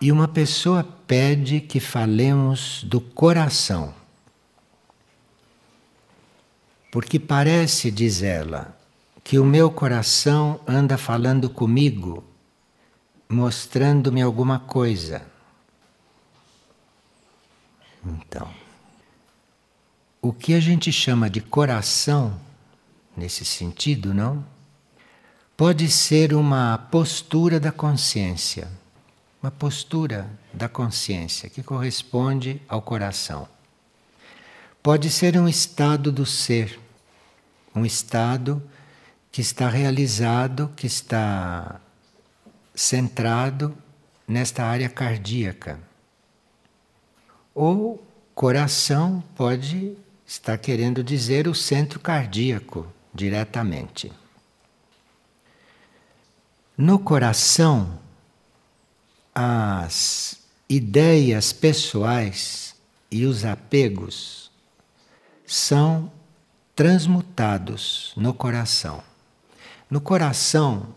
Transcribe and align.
e 0.00 0.12
uma 0.12 0.28
pessoa 0.28 0.84
pede 1.06 1.60
que 1.60 1.80
falemos 1.80 2.84
do 2.84 3.00
coração. 3.00 3.94
Porque 6.90 7.18
parece, 7.18 7.90
diz 7.90 8.22
ela, 8.22 8.76
que 9.22 9.38
o 9.38 9.44
meu 9.44 9.70
coração 9.70 10.60
anda 10.66 10.96
falando 10.96 11.50
comigo, 11.50 12.24
mostrando-me 13.28 14.22
alguma 14.22 14.58
coisa. 14.58 15.22
Então, 18.04 18.48
o 20.22 20.32
que 20.32 20.54
a 20.54 20.60
gente 20.60 20.90
chama 20.90 21.28
de 21.28 21.40
coração, 21.40 22.40
nesse 23.16 23.44
sentido, 23.44 24.14
não? 24.14 24.44
Pode 25.56 25.90
ser 25.90 26.32
uma 26.32 26.78
postura 26.90 27.60
da 27.60 27.72
consciência, 27.72 28.70
uma 29.42 29.50
postura 29.50 30.28
da 30.52 30.68
consciência 30.68 31.48
que 31.48 31.62
corresponde 31.62 32.60
ao 32.68 32.82
coração. 32.82 33.48
Pode 34.82 35.10
ser 35.10 35.38
um 35.38 35.48
estado 35.48 36.10
do 36.10 36.26
ser, 36.26 36.78
um 37.74 37.84
estado 37.84 38.62
que 39.30 39.40
está 39.40 39.68
realizado, 39.68 40.72
que 40.74 40.86
está 40.86 41.80
centrado 42.74 43.76
nesta 44.26 44.64
área 44.64 44.88
cardíaca. 44.88 45.78
Ou 47.54 48.04
coração 48.34 49.22
pode 49.36 49.96
estar 50.26 50.58
querendo 50.58 51.02
dizer 51.02 51.48
o 51.48 51.54
centro 51.54 51.98
cardíaco 52.00 52.86
diretamente. 53.14 54.12
No 56.76 56.98
coração, 56.98 57.98
as 59.40 60.36
ideias 60.68 61.52
pessoais 61.52 62.74
e 63.08 63.24
os 63.24 63.44
apegos 63.44 64.50
são 65.46 66.10
transmutados 66.74 68.12
no 68.16 68.34
coração. 68.34 69.00
No 69.88 70.00
coração 70.00 70.88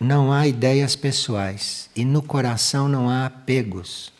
não 0.00 0.32
há 0.32 0.48
ideias 0.48 0.96
pessoais 0.96 1.90
e 1.94 2.02
no 2.02 2.22
coração 2.22 2.88
não 2.88 3.10
há 3.10 3.26
apegos. 3.26 4.10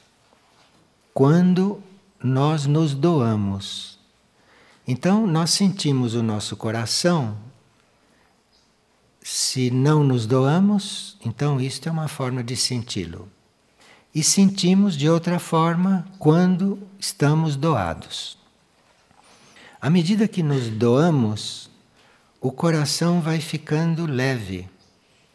Quando 1.15 1.83
nós 2.23 2.67
nos 2.67 2.93
doamos, 2.93 3.99
então 4.87 5.27
nós 5.27 5.53
sentimos 5.53 6.15
o 6.15 6.23
nosso 6.23 6.55
coração. 6.55 7.35
Se 9.23 9.71
não 9.71 10.05
nos 10.05 10.27
doamos, 10.27 11.17
então 11.25 11.59
isto 11.59 11.89
é 11.89 11.93
uma 11.93 12.09
forma 12.09 12.45
de 12.45 12.55
senti-lo. 12.57 13.27
E 14.15 14.25
sentimos 14.25 14.97
de 14.97 15.09
outra 15.09 15.39
forma 15.39 16.07
quando 16.19 16.79
estamos 16.99 17.57
doados. 17.57 18.37
À 19.81 19.89
medida 19.89 20.27
que 20.27 20.43
nos 20.43 20.69
doamos, 20.69 21.71
o 22.41 22.51
coração 22.51 23.21
vai 23.21 23.41
ficando 23.41 24.07
leve, 24.07 24.69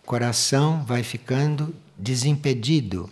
o 0.03 0.05
coração 0.05 0.83
vai 0.83 1.03
ficando 1.03 1.73
desimpedido. 1.97 3.09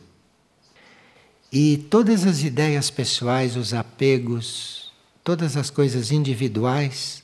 E 1.51 1.77
todas 1.77 2.25
as 2.25 2.41
ideias 2.41 2.89
pessoais, 2.89 3.55
os 3.55 3.73
apegos, 3.73 4.91
todas 5.23 5.55
as 5.55 5.69
coisas 5.69 6.11
individuais, 6.11 7.23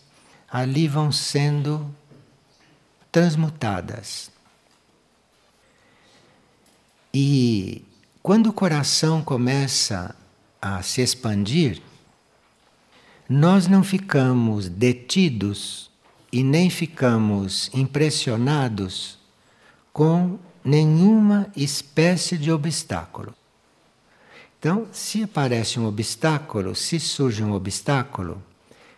ali 0.50 0.88
vão 0.88 1.12
sendo 1.12 1.94
transmutadas. 3.12 4.32
E 7.14 7.84
quando 8.22 8.48
o 8.48 8.54
coração 8.54 9.22
começa 9.22 10.16
a 10.62 10.82
se 10.82 11.02
expandir, 11.02 11.82
nós 13.28 13.68
não 13.68 13.84
ficamos 13.84 14.68
detidos 14.68 15.90
e 16.32 16.44
nem 16.44 16.70
ficamos 16.70 17.70
impressionados 17.74 19.18
com 19.94 20.38
nenhuma 20.64 21.48
espécie 21.56 22.38
de 22.38 22.52
obstáculo. 22.52 23.34
Então, 24.60 24.88
se 24.92 25.24
aparece 25.24 25.80
um 25.80 25.86
obstáculo, 25.86 26.76
se 26.76 27.00
surge 27.00 27.42
um 27.42 27.54
obstáculo, 27.54 28.44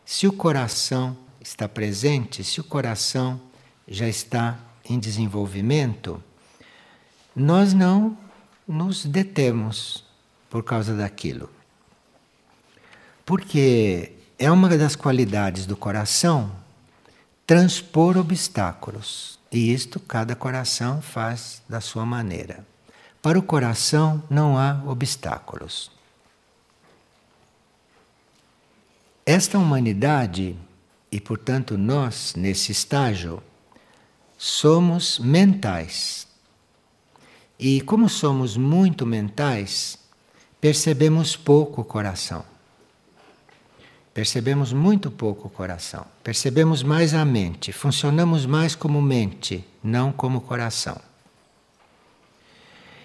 se 0.04 0.28
o 0.28 0.34
coração 0.34 1.16
está 1.40 1.70
presente, 1.70 2.44
se 2.44 2.60
o 2.60 2.64
coração 2.64 3.40
já 3.88 4.08
está 4.08 4.58
em 4.84 4.98
desenvolvimento, 4.98 6.22
nós 7.36 7.74
não 7.74 8.18
nos 8.72 9.06
detemos 9.06 10.04
por 10.50 10.64
causa 10.64 10.96
daquilo. 10.96 11.50
Porque 13.26 14.14
é 14.40 14.50
uma 14.50 14.70
das 14.70 14.96
qualidades 14.96 15.66
do 15.66 15.76
coração 15.76 16.52
transpor 17.46 18.18
obstáculos. 18.18 19.38
E 19.52 19.74
isto 19.74 20.00
cada 20.00 20.36
coração 20.36 21.02
faz 21.02 21.62
da 21.68 21.82
sua 21.82 22.06
maneira. 22.06 22.66
Para 23.22 23.38
o 23.38 23.44
coração 23.44 24.24
não 24.30 24.58
há 24.58 24.82
obstáculos. 24.88 25.92
Esta 29.26 29.60
humanidade, 29.60 30.58
e 31.12 31.20
portanto 31.20 31.78
nós, 31.78 32.34
nesse 32.36 32.72
estágio, 32.72 33.44
somos 34.38 35.20
mentais. 35.20 36.31
E 37.62 37.80
como 37.82 38.10
somos 38.10 38.58
muito 38.58 39.06
mentais, 39.06 39.96
percebemos 40.60 41.36
pouco 41.36 41.82
o 41.82 41.86
coração. 41.86 42.44
Percebemos 44.16 44.74
muito 44.74 45.12
pouco 45.12 45.48
o 45.48 45.52
coração. 45.52 46.04
Percebemos 46.24 46.82
mais 46.82 47.14
a 47.14 47.24
mente. 47.24 47.72
Funcionamos 47.72 48.48
mais 48.48 48.74
como 48.74 49.00
mente, 49.00 49.64
não 49.84 50.12
como 50.12 50.42
coração. 50.42 51.00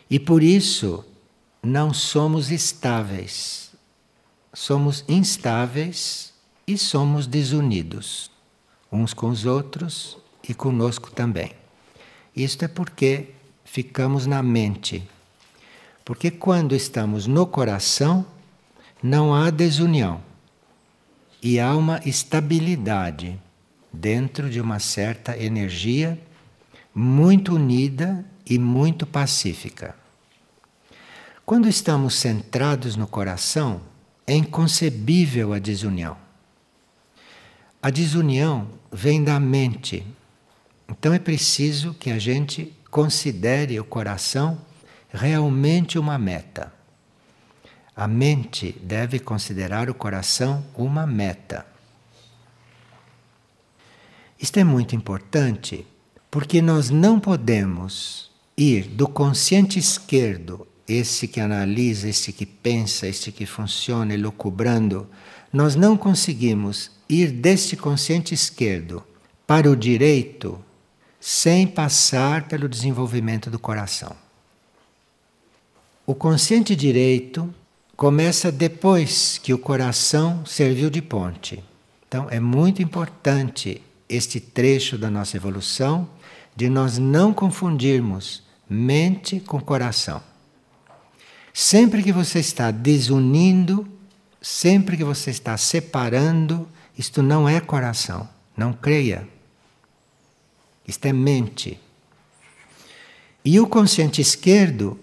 E 0.09 0.19
por 0.19 0.43
isso 0.43 1.05
não 1.63 1.93
somos 1.93 2.51
estáveis. 2.51 3.73
Somos 4.55 5.05
instáveis 5.07 6.33
e 6.67 6.79
somos 6.79 7.27
desunidos, 7.27 8.31
uns 8.91 9.13
com 9.13 9.29
os 9.29 9.45
outros 9.45 10.17
e 10.49 10.55
conosco 10.55 11.11
também. 11.11 11.53
Isto 12.35 12.65
é 12.65 12.69
porque 12.69 13.36
ficamos 13.77 14.25
na 14.25 14.43
mente. 14.43 15.07
Porque 16.03 16.31
quando 16.31 16.75
estamos 16.75 17.27
no 17.27 17.47
coração, 17.47 18.25
não 19.03 19.35
há 19.35 19.51
desunião 19.51 20.23
e 21.43 21.61
há 21.61 21.77
uma 21.77 22.01
estabilidade 22.07 23.39
dentro 23.93 24.49
de 24.49 24.63
uma 24.63 24.79
certa 24.79 25.37
energia 25.37 26.19
muito 26.95 27.55
unida 27.55 28.25
e 28.47 28.59
muito 28.59 29.05
pacífica. 29.05 29.95
Quando 31.45 31.69
estamos 31.69 32.15
centrados 32.15 32.97
no 32.97 33.07
coração, 33.07 33.83
é 34.27 34.35
inconcebível 34.35 35.53
a 35.53 35.59
desunião. 35.59 36.17
A 37.83 37.91
desunião 37.91 38.69
vem 38.91 39.23
da 39.23 39.39
mente. 39.39 40.03
Então 40.89 41.13
é 41.13 41.19
preciso 41.19 41.93
que 41.93 42.11
a 42.11 42.19
gente 42.19 42.73
considere 42.97 43.79
o 43.79 43.85
coração 43.85 44.59
realmente 45.13 45.99
uma 45.99 46.17
meta. 46.17 46.73
A 47.95 48.09
mente 48.09 48.75
deve 48.83 49.19
considerar 49.19 49.91
o 49.91 49.95
coração 49.95 50.65
uma 50.75 51.07
meta. 51.07 51.67
Isto 54.41 54.61
é 54.61 54.65
muito 54.65 54.97
importante 54.97 55.87
porque 56.31 56.63
nós 56.63 56.89
não 56.89 57.21
podemos 57.21 58.31
ir 58.57 58.85
do 58.85 59.07
consciente 59.07 59.79
esquerdo, 59.79 60.67
esse 60.89 61.29
que 61.29 61.39
analisa, 61.39 62.09
esse 62.09 62.33
que 62.33 62.47
pensa, 62.47 63.07
esse 63.07 63.31
que 63.31 63.45
funciona, 63.45 64.15
elucubrando, 64.15 65.07
nós 65.53 65.77
não 65.77 65.99
conseguimos 65.99 66.91
ir 67.11 67.31
deste 67.31 67.77
consciente 67.77 68.33
esquerdo 68.33 69.05
para 69.47 69.71
o 69.71 69.77
direito 69.77 70.65
sem 71.29 71.67
passar 71.67 72.47
pelo 72.47 72.69
desenvolvimento 72.69 73.51
do 73.51 73.59
coração. 73.59 74.15
O 76.07 76.15
consciente 76.15 76.77
direito 76.77 77.53
começa 77.97 78.53
depois 78.53 79.37
que 79.37 79.53
o 79.53 79.59
coração 79.59 80.47
serviu 80.47 80.89
de 80.89 81.03
ponte. 81.03 81.65
Então 82.07 82.29
é 82.31 82.39
muito 82.39 82.81
importante 82.81 83.83
este 84.09 84.39
trecho 84.39 84.97
da 84.97 85.11
nossa 85.11 85.37
evolução 85.37 86.09
de 86.55 86.69
nós 86.69 86.97
não 86.97 87.35
confundirmos 87.35 88.45
mente 88.71 89.41
com 89.41 89.61
coração. 89.61 90.23
Sempre 91.53 92.05
que 92.05 92.13
você 92.13 92.39
está 92.39 92.71
desunindo, 92.71 93.85
sempre 94.41 94.97
que 94.97 95.03
você 95.03 95.31
está 95.31 95.57
separando, 95.57 96.69
isto 96.97 97.21
não 97.21 97.49
é 97.49 97.59
coração, 97.59 98.29
não 98.57 98.73
creia. 98.73 99.27
Isto 100.87 101.07
é 101.07 101.13
mente. 101.13 101.81
E 103.45 103.59
o 103.61 103.67
consciente 103.67 104.21
esquerdo 104.21 104.99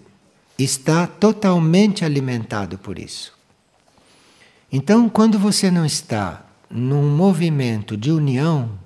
está 0.58 1.06
totalmente 1.06 2.04
alimentado 2.04 2.78
por 2.78 2.98
isso. 2.98 3.32
Então, 4.70 5.08
quando 5.08 5.38
você 5.38 5.70
não 5.70 5.84
está 5.84 6.44
num 6.68 7.08
movimento 7.14 7.96
de 7.96 8.10
união, 8.10 8.78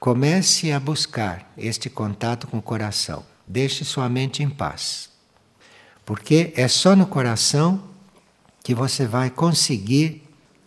comece 0.00 0.72
a 0.72 0.80
buscar 0.80 1.52
este 1.56 1.90
contato 1.90 2.46
com 2.46 2.58
o 2.58 2.62
coração. 2.62 3.24
Deixe 3.46 3.84
sua 3.84 4.08
mente 4.08 4.42
em 4.42 4.48
paz. 4.48 5.10
Porque 6.04 6.52
é 6.56 6.68
só 6.68 6.96
no 6.96 7.06
coração 7.06 7.82
que 8.62 8.74
você 8.74 9.06
vai 9.06 9.30
conseguir 9.30 10.22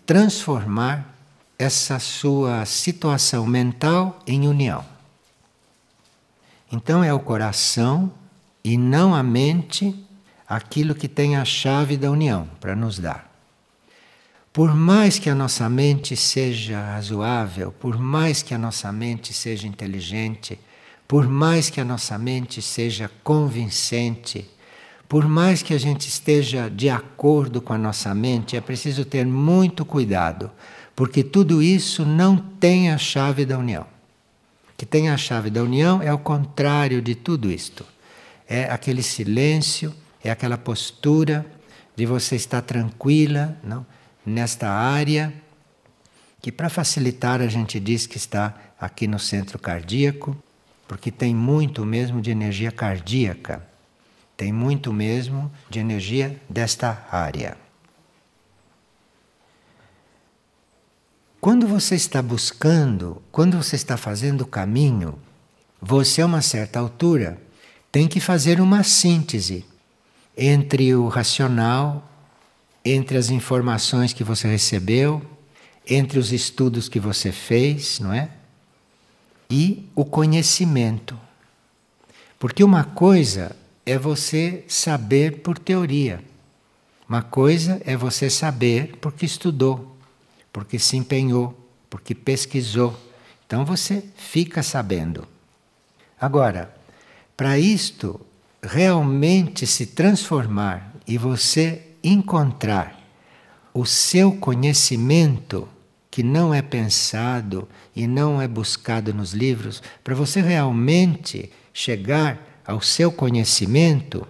transformar 0.05 1.15
essa 1.57 1.99
sua 1.99 2.65
situação 2.65 3.45
mental 3.45 4.19
em 4.25 4.47
união. 4.47 4.90
Então 6.71 7.03
é 7.03 7.13
o 7.13 7.19
coração 7.19 8.11
e 8.63 8.77
não 8.77 9.13
a 9.13 9.21
mente 9.21 9.93
aquilo 10.47 10.95
que 10.95 11.07
tem 11.07 11.35
a 11.35 11.43
chave 11.43 11.97
da 11.97 12.09
união 12.09 12.47
para 12.59 12.75
nos 12.75 12.97
dar. 12.97 13.29
Por 14.53 14.75
mais 14.75 15.17
que 15.17 15.29
a 15.29 15.35
nossa 15.35 15.69
mente 15.69 16.15
seja 16.15 16.81
razoável, 16.93 17.71
por 17.71 17.97
mais 17.97 18.43
que 18.43 18.53
a 18.53 18.57
nossa 18.57 18.91
mente 18.91 19.33
seja 19.33 19.67
inteligente, 19.67 20.59
por 21.07 21.27
mais 21.27 21.69
que 21.69 21.79
a 21.79 21.85
nossa 21.85 22.17
mente 22.17 22.61
seja 22.61 23.09
convincente, 23.23 24.49
por 25.07 25.27
mais 25.27 25.61
que 25.61 25.73
a 25.73 25.77
gente 25.77 26.07
esteja 26.07 26.69
de 26.69 26.89
acordo 26.89 27.61
com 27.61 27.73
a 27.73 27.77
nossa 27.77 28.15
mente, 28.15 28.55
é 28.55 28.61
preciso 28.61 29.03
ter 29.03 29.25
muito 29.25 29.85
cuidado, 29.85 30.51
porque 30.95 31.23
tudo 31.23 31.61
isso 31.61 32.05
não 32.05 32.37
tem 32.37 32.91
a 32.91 32.97
chave 32.97 33.45
da 33.45 33.57
união. 33.57 33.85
Que 34.81 34.85
tem 34.87 35.09
a 35.09 35.15
chave 35.15 35.51
da 35.51 35.61
união 35.61 36.01
é 36.01 36.11
o 36.11 36.17
contrário 36.17 37.03
de 37.03 37.13
tudo 37.13 37.51
isto. 37.51 37.85
É 38.49 38.63
aquele 38.63 39.03
silêncio, 39.03 39.93
é 40.23 40.31
aquela 40.31 40.57
postura 40.57 41.45
de 41.95 42.03
você 42.07 42.35
estar 42.35 42.63
tranquila, 42.63 43.55
não? 43.63 43.85
nesta 44.25 44.71
área, 44.71 45.31
que 46.41 46.51
para 46.51 46.67
facilitar 46.67 47.41
a 47.41 47.47
gente 47.47 47.79
diz 47.79 48.07
que 48.07 48.17
está 48.17 48.55
aqui 48.79 49.05
no 49.05 49.19
centro 49.19 49.59
cardíaco, 49.59 50.35
porque 50.87 51.11
tem 51.11 51.35
muito 51.35 51.85
mesmo 51.85 52.19
de 52.19 52.31
energia 52.31 52.71
cardíaca, 52.71 53.63
tem 54.35 54.51
muito 54.51 54.91
mesmo 54.91 55.51
de 55.69 55.77
energia 55.77 56.41
desta 56.49 57.05
área. 57.11 57.55
Quando 61.41 61.67
você 61.67 61.95
está 61.95 62.21
buscando, 62.21 63.21
quando 63.31 63.57
você 63.57 63.75
está 63.75 63.97
fazendo 63.97 64.41
o 64.41 64.47
caminho, 64.47 65.19
você 65.81 66.21
a 66.21 66.25
uma 66.25 66.41
certa 66.41 66.79
altura 66.79 67.41
tem 67.91 68.07
que 68.07 68.21
fazer 68.21 68.61
uma 68.61 68.83
síntese 68.83 69.65
entre 70.37 70.95
o 70.95 71.09
racional 71.09 72.07
entre 72.83 73.17
as 73.17 73.29
informações 73.29 74.13
que 74.13 74.23
você 74.23 74.47
recebeu, 74.47 75.21
entre 75.87 76.19
os 76.19 76.31
estudos 76.31 76.89
que 76.89 76.99
você 76.99 77.31
fez, 77.31 77.99
não 77.99 78.13
é? 78.13 78.29
E 79.49 79.87
o 79.95 80.05
conhecimento. 80.05 81.17
Porque 82.39 82.63
uma 82.63 82.83
coisa 82.83 83.55
é 83.85 83.97
você 83.97 84.63
saber 84.67 85.41
por 85.41 85.59
teoria. 85.59 86.23
Uma 87.07 87.21
coisa 87.21 87.81
é 87.85 87.95
você 87.95 88.29
saber 88.29 88.97
porque 89.01 89.25
estudou, 89.25 89.97
porque 90.51 90.77
se 90.77 90.97
empenhou, 90.97 91.57
porque 91.89 92.13
pesquisou. 92.13 92.97
Então 93.45 93.65
você 93.65 94.03
fica 94.15 94.63
sabendo. 94.63 95.27
Agora, 96.19 96.73
para 97.35 97.57
isto 97.57 98.19
realmente 98.61 99.65
se 99.65 99.87
transformar 99.87 100.93
e 101.07 101.17
você 101.17 101.81
encontrar 102.03 102.99
o 103.73 103.85
seu 103.85 104.33
conhecimento, 104.33 105.67
que 106.09 106.21
não 106.21 106.53
é 106.53 106.61
pensado 106.61 107.67
e 107.95 108.05
não 108.05 108.41
é 108.41 108.47
buscado 108.47 109.13
nos 109.13 109.33
livros, 109.33 109.81
para 110.03 110.13
você 110.13 110.41
realmente 110.41 111.51
chegar 111.73 112.61
ao 112.65 112.81
seu 112.81 113.11
conhecimento, 113.11 114.27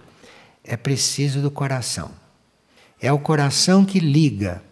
é 0.64 0.76
preciso 0.76 1.42
do 1.42 1.50
coração. 1.50 2.10
É 3.00 3.12
o 3.12 3.18
coração 3.18 3.84
que 3.84 3.98
liga 3.98 4.62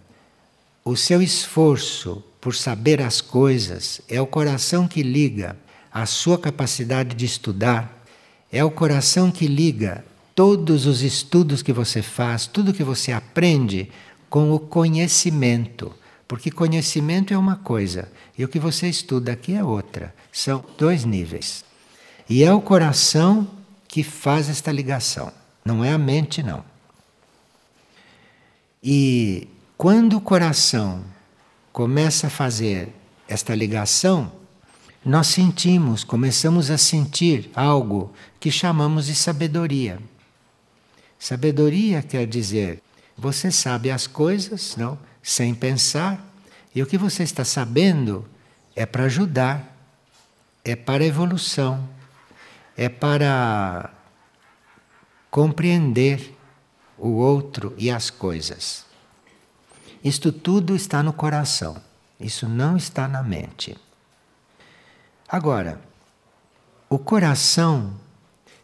o 0.85 0.97
seu 0.97 1.21
esforço 1.21 2.23
por 2.41 2.55
saber 2.55 3.03
as 3.03 3.21
coisas, 3.21 4.00
é 4.09 4.21
o 4.21 4.27
coração 4.27 4.88
que 4.88 5.03
liga 5.03 5.56
a 5.93 6.06
sua 6.06 6.38
capacidade 6.38 7.15
de 7.15 7.25
estudar, 7.25 8.05
é 8.50 8.65
o 8.65 8.71
coração 8.71 9.31
que 9.31 9.47
liga 9.47 10.05
todos 10.35 10.87
os 10.87 11.03
estudos 11.03 11.62
que 11.62 11.73
você 11.73 12.00
faz, 12.00 12.47
tudo 12.47 12.73
que 12.73 12.82
você 12.82 13.12
aprende 13.12 13.91
com 14.29 14.53
o 14.53 14.59
conhecimento. 14.59 15.93
Porque 16.27 16.50
conhecimento 16.50 17.35
é 17.35 17.38
uma 17.38 17.56
coisa 17.56 18.11
e 18.38 18.44
o 18.44 18.49
que 18.49 18.59
você 18.59 18.88
estuda 18.88 19.33
aqui 19.33 19.53
é 19.53 19.65
outra. 19.65 20.15
São 20.33 20.65
dois 20.79 21.05
níveis. 21.05 21.65
E 22.29 22.44
é 22.44 22.53
o 22.55 22.61
coração 22.61 23.50
que 23.88 24.05
faz 24.05 24.49
esta 24.49 24.71
ligação, 24.71 25.33
não 25.65 25.85
é 25.85 25.93
a 25.93 25.99
mente, 25.99 26.43
não. 26.43 26.65
E 28.83 29.49
quando 29.81 30.19
o 30.19 30.21
coração 30.21 31.03
começa 31.73 32.27
a 32.27 32.31
fazer 32.31 32.93
esta 33.27 33.55
ligação, 33.55 34.31
nós 35.03 35.29
sentimos, 35.29 36.05
começamos 36.05 36.71
a 36.71 36.77
sentir 36.77 37.50
algo 37.55 38.12
que 38.38 38.50
chamamos 38.50 39.06
de 39.06 39.15
sabedoria. 39.15 39.99
Sabedoria 41.19 42.03
quer 42.03 42.27
dizer 42.27 42.82
você 43.17 43.50
sabe 43.50 43.91
as 43.91 44.06
coisas, 44.06 44.77
não, 44.77 44.99
sem 45.23 45.55
pensar, 45.55 46.23
e 46.75 46.83
o 46.83 46.87
que 46.87 46.99
você 46.99 47.23
está 47.23 47.43
sabendo 47.43 48.29
é 48.76 48.85
para 48.85 49.05
ajudar, 49.05 49.75
é 50.62 50.76
para 50.76 51.06
evolução, 51.06 51.88
é 52.76 52.91
para 52.91 53.91
compreender 55.31 56.37
o 56.99 57.12
outro 57.12 57.75
e 57.79 57.91
as 57.91 58.11
coisas. 58.11 58.90
Isto 60.02 60.32
tudo 60.32 60.75
está 60.75 61.02
no 61.02 61.12
coração, 61.12 61.76
isso 62.19 62.49
não 62.49 62.76
está 62.76 63.06
na 63.06 63.23
mente. 63.23 63.76
Agora, 65.29 65.81
o 66.88 66.99
coração 66.99 67.95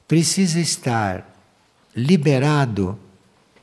precisa 0.09 0.59
estar 0.59 1.25
liberado 1.95 2.99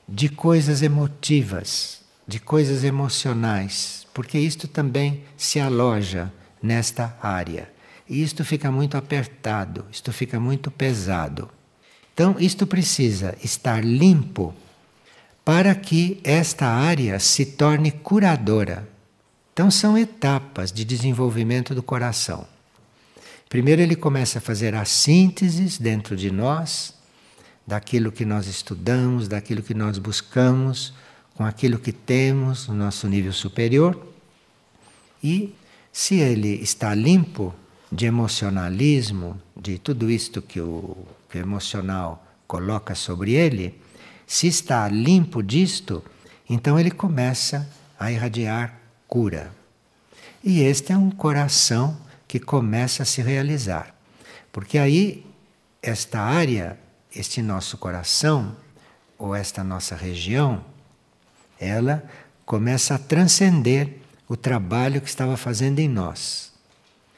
de 0.07 0.29
coisas 0.29 0.81
emotivas, 0.81 2.01
de 2.27 2.39
coisas 2.39 2.83
emocionais, 2.83 4.07
porque 4.13 4.37
isto 4.37 4.67
também 4.67 5.23
se 5.35 5.59
aloja 5.59 6.31
nesta 6.61 7.17
área. 7.21 7.71
E 8.07 8.21
isto 8.21 8.45
fica 8.45 8.71
muito 8.71 8.95
apertado, 8.95 9.85
isto 9.91 10.11
fica 10.11 10.39
muito 10.39 10.69
pesado. 10.69 11.49
Então, 12.13 12.35
isto 12.39 12.67
precisa 12.67 13.35
estar 13.43 13.83
limpo 13.83 14.53
para 15.43 15.75
que 15.75 16.19
esta 16.23 16.67
área 16.67 17.19
se 17.19 17.45
torne 17.45 17.91
curadora. 17.91 18.87
Então, 19.51 19.69
são 19.69 19.97
etapas 19.97 20.71
de 20.71 20.83
desenvolvimento 20.85 21.75
do 21.75 21.83
coração. 21.83 22.47
Primeiro, 23.49 23.81
ele 23.81 23.95
começa 23.95 24.39
a 24.39 24.41
fazer 24.41 24.73
as 24.73 24.89
sínteses 24.89 25.77
dentro 25.77 26.15
de 26.15 26.31
nós 26.31 26.93
daquilo 27.65 28.11
que 28.11 28.25
nós 28.25 28.47
estudamos, 28.47 29.27
daquilo 29.27 29.61
que 29.61 29.73
nós 29.73 29.97
buscamos, 29.97 30.93
com 31.35 31.45
aquilo 31.45 31.79
que 31.79 31.91
temos 31.91 32.67
no 32.67 32.75
nosso 32.75 33.07
nível 33.07 33.31
superior. 33.31 33.97
E 35.23 35.53
se 35.91 36.15
ele 36.15 36.55
está 36.61 36.93
limpo 36.93 37.53
de 37.91 38.05
emocionalismo, 38.05 39.39
de 39.55 39.77
tudo 39.77 40.09
isto 40.09 40.41
que 40.41 40.59
o, 40.59 40.97
que 41.29 41.37
o 41.37 41.41
emocional 41.41 42.25
coloca 42.47 42.95
sobre 42.95 43.33
ele, 43.33 43.79
se 44.33 44.47
está 44.47 44.87
limpo 44.87 45.43
disto, 45.43 46.03
então 46.49 46.79
ele 46.79 46.89
começa 46.89 47.69
a 47.99 48.11
irradiar 48.11 48.79
cura. 49.07 49.53
E 50.43 50.61
este 50.61 50.91
é 50.91 50.97
um 50.97 51.11
coração 51.11 51.95
que 52.27 52.39
começa 52.39 53.03
a 53.03 53.05
se 53.05 53.21
realizar. 53.21 53.95
Porque 54.51 54.79
aí, 54.79 55.23
esta 55.83 56.19
área 56.19 56.79
este 57.13 57.43
nosso 57.43 57.77
coração, 57.77 58.57
ou 59.19 59.35
esta 59.35 59.63
nossa 59.63 59.95
região, 59.95 60.65
ela 61.59 62.03
começa 62.43 62.95
a 62.95 62.97
transcender 62.97 63.99
o 64.27 64.35
trabalho 64.35 64.99
que 64.99 65.09
estava 65.09 65.37
fazendo 65.37 65.77
em 65.77 65.87
nós. 65.87 66.51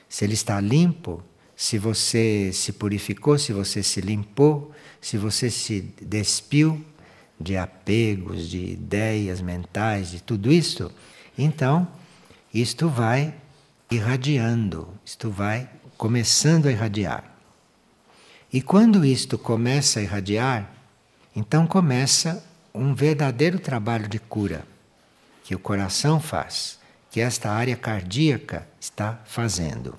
Se 0.10 0.26
ele 0.26 0.34
está 0.34 0.60
limpo, 0.60 1.24
se 1.56 1.78
você 1.78 2.52
se 2.52 2.74
purificou, 2.74 3.40
se 3.40 3.54
você 3.54 3.82
se 3.82 4.02
limpou, 4.02 4.74
se 5.00 5.18
você 5.18 5.50
se 5.50 5.80
despiu 6.02 6.86
de 7.40 7.58
apegos, 7.58 8.50
de 8.50 8.72
ideias 8.72 9.42
mentais, 9.42 10.12
de 10.12 10.22
tudo 10.22 10.52
isso, 10.52 10.92
então 11.38 11.88
isto 12.54 12.88
vai 12.88 13.34
irradiando, 13.92 14.88
isto 15.06 15.30
vai 15.30 15.70
começando 15.98 16.68
a 16.68 16.72
irradiar. 16.72 17.24
E 18.52 18.62
quando 18.62 19.04
isto 19.04 19.38
começa 19.38 20.00
a 20.00 20.04
irradiar, 20.04 20.72
Então 21.36 21.68
começa 21.68 22.42
um 22.74 22.96
verdadeiro 22.96 23.60
trabalho 23.60 24.08
de 24.08 24.20
cura 24.20 24.66
que 25.44 25.54
o 25.54 25.60
coração 25.60 26.20
faz, 26.20 26.80
que 27.12 27.20
esta 27.20 27.52
área 27.52 27.76
cardíaca 27.76 28.66
está 28.80 29.20
fazendo. 29.26 29.98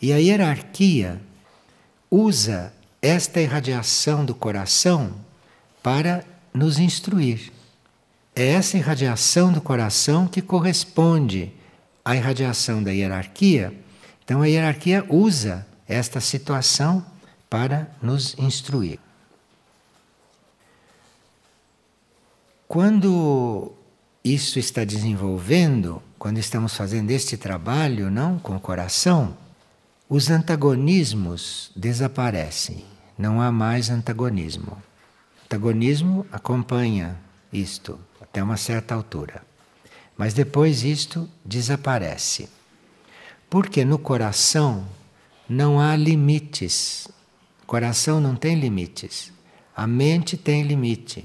E 0.00 0.10
a 0.12 0.16
hierarquia 0.16 1.20
usa 2.10 2.72
esta 3.02 3.40
irradiação 3.40 4.24
do 4.24 4.34
coração 4.34 5.14
para 5.82 6.24
nos 6.52 6.78
instruir. 6.78 7.52
É 8.34 8.52
essa 8.52 8.76
irradiação 8.76 9.52
do 9.52 9.60
coração 9.60 10.26
que 10.26 10.42
corresponde 10.42 11.52
à 12.04 12.14
irradiação 12.14 12.82
da 12.82 12.90
hierarquia. 12.90 13.72
Então 14.24 14.42
a 14.42 14.46
hierarquia 14.46 15.04
usa 15.08 15.66
esta 15.88 16.20
situação 16.20 17.04
para 17.48 17.90
nos 18.00 18.38
instruir. 18.38 18.98
Quando 22.68 23.72
isso 24.22 24.58
está 24.60 24.84
desenvolvendo, 24.84 26.00
quando 26.18 26.38
estamos 26.38 26.76
fazendo 26.76 27.10
este 27.10 27.36
trabalho, 27.36 28.10
não 28.10 28.38
com 28.38 28.54
o 28.54 28.60
coração, 28.60 29.36
os 30.12 30.28
antagonismos 30.28 31.70
desaparecem. 31.76 32.84
Não 33.16 33.40
há 33.40 33.52
mais 33.52 33.90
antagonismo. 33.90 34.76
Antagonismo 35.44 36.26
acompanha 36.32 37.16
isto 37.52 37.96
até 38.20 38.42
uma 38.42 38.56
certa 38.56 38.92
altura. 38.92 39.40
Mas 40.18 40.34
depois 40.34 40.82
isto 40.82 41.30
desaparece. 41.44 42.48
Porque 43.48 43.84
no 43.84 44.00
coração 44.00 44.84
não 45.48 45.78
há 45.78 45.94
limites. 45.94 47.06
O 47.62 47.66
coração 47.66 48.20
não 48.20 48.34
tem 48.34 48.58
limites. 48.58 49.32
A 49.76 49.86
mente 49.86 50.36
tem 50.36 50.64
limite. 50.64 51.24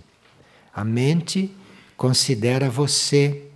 A 0.71 0.83
mente 0.83 1.51
considera 1.97 2.69
você, 2.69 3.49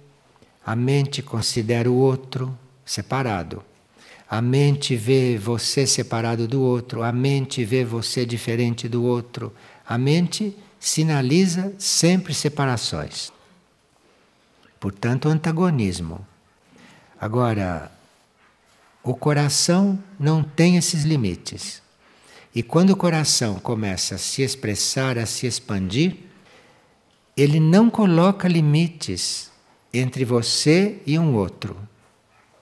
a 0.65 0.75
mente 0.75 1.21
considera 1.21 1.91
o 1.91 1.97
outro 1.97 2.57
separado. 2.83 3.68
A 4.29 4.41
mente 4.41 4.95
vê 4.95 5.37
você 5.37 5.87
separado 5.87 6.47
do 6.47 6.61
outro, 6.61 7.01
a 7.01 7.11
mente 7.11 7.65
vê 7.65 7.83
você 7.83 8.25
diferente 8.25 8.87
do 8.87 9.03
outro. 9.03 9.51
A 9.87 9.97
mente 9.97 10.55
sinaliza 10.79 11.73
sempre 11.79 12.31
separações. 12.33 13.31
Portanto, 14.79 15.27
antagonismo. 15.27 16.25
Agora, 17.19 17.91
o 19.03 19.15
coração 19.15 19.97
não 20.19 20.43
tem 20.43 20.77
esses 20.77 21.03
limites. 21.03 21.81
E 22.53 22.61
quando 22.61 22.91
o 22.91 22.95
coração 22.95 23.55
começa 23.55 24.15
a 24.15 24.19
se 24.19 24.43
expressar, 24.43 25.17
a 25.17 25.25
se 25.25 25.47
expandir, 25.47 26.17
ele 27.35 27.59
não 27.59 27.89
coloca 27.89 28.47
limites 28.47 29.51
entre 29.91 30.23
você 30.23 31.01
e 31.05 31.17
um 31.17 31.35
outro. 31.35 31.75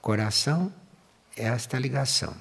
Coração 0.02 0.72
é 0.72 0.87
esta 1.38 1.78
ligação. 1.80 2.34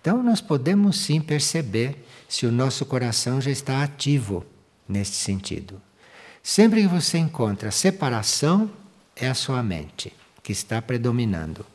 Então, 0.00 0.22
nós 0.22 0.40
podemos 0.40 0.98
sim 0.98 1.20
perceber 1.20 2.04
se 2.28 2.46
o 2.46 2.52
nosso 2.52 2.86
coração 2.86 3.40
já 3.40 3.50
está 3.50 3.82
ativo 3.82 4.44
neste 4.88 5.16
sentido. 5.16 5.80
Sempre 6.42 6.82
que 6.82 6.88
você 6.88 7.18
encontra 7.18 7.70
separação, 7.70 8.70
é 9.14 9.28
a 9.28 9.34
sua 9.34 9.62
mente 9.62 10.12
que 10.42 10.52
está 10.52 10.80
predominando. 10.80 11.66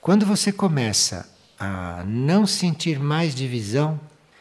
Quando 0.00 0.26
você 0.26 0.52
começa 0.52 1.26
a 1.58 2.04
não 2.06 2.46
sentir 2.46 2.98
mais 2.98 3.34
divisão, 3.34 3.98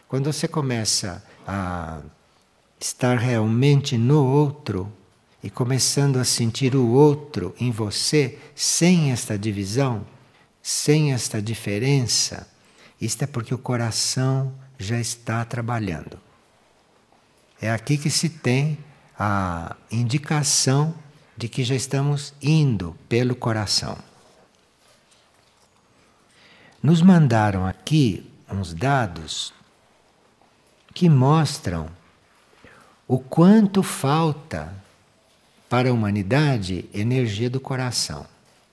quando 0.07 0.31
você 0.31 0.47
começa 0.47 1.23
a 1.47 2.01
estar 2.79 3.17
realmente 3.17 3.97
no 3.97 4.25
outro 4.25 4.91
e 5.41 5.49
começando 5.49 6.17
a 6.17 6.25
sentir 6.25 6.75
o 6.75 6.89
outro 6.89 7.55
em 7.59 7.71
você 7.71 8.37
sem 8.55 9.11
esta 9.11 9.37
divisão, 9.37 10.05
sem 10.63 11.11
esta 11.11 11.41
diferença, 11.41 12.47
isto 12.99 13.21
é 13.23 13.27
porque 13.27 13.53
o 13.53 13.57
coração 13.57 14.55
já 14.79 14.97
está 14.97 15.43
trabalhando. 15.43 16.17
É 17.61 17.69
aqui 17.69 17.97
que 17.97 18.09
se 18.09 18.29
tem 18.29 18.77
a 19.19 19.75
indicação 19.91 20.95
de 21.35 21.49
que 21.49 21.65
já 21.65 21.75
estamos 21.75 22.33
indo 22.41 22.97
pelo 23.09 23.35
coração. 23.35 23.97
Nos 26.81 27.01
mandaram 27.01 27.65
aqui 27.65 28.31
uns 28.49 28.73
dados 28.73 29.53
que 30.93 31.09
mostram 31.09 31.89
o 33.05 33.19
quanto 33.19 33.83
falta 33.83 34.73
para 35.69 35.89
a 35.89 35.93
humanidade 35.93 36.89
energia 36.93 37.49
do 37.49 37.59
coração. 37.59 38.25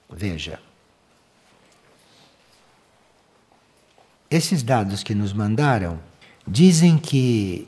Veja. 0.09 0.70
Esses 4.31 4.63
dados 4.63 5.03
que 5.03 5.13
nos 5.13 5.33
mandaram 5.33 5.99
dizem 6.47 6.97
que 6.97 7.67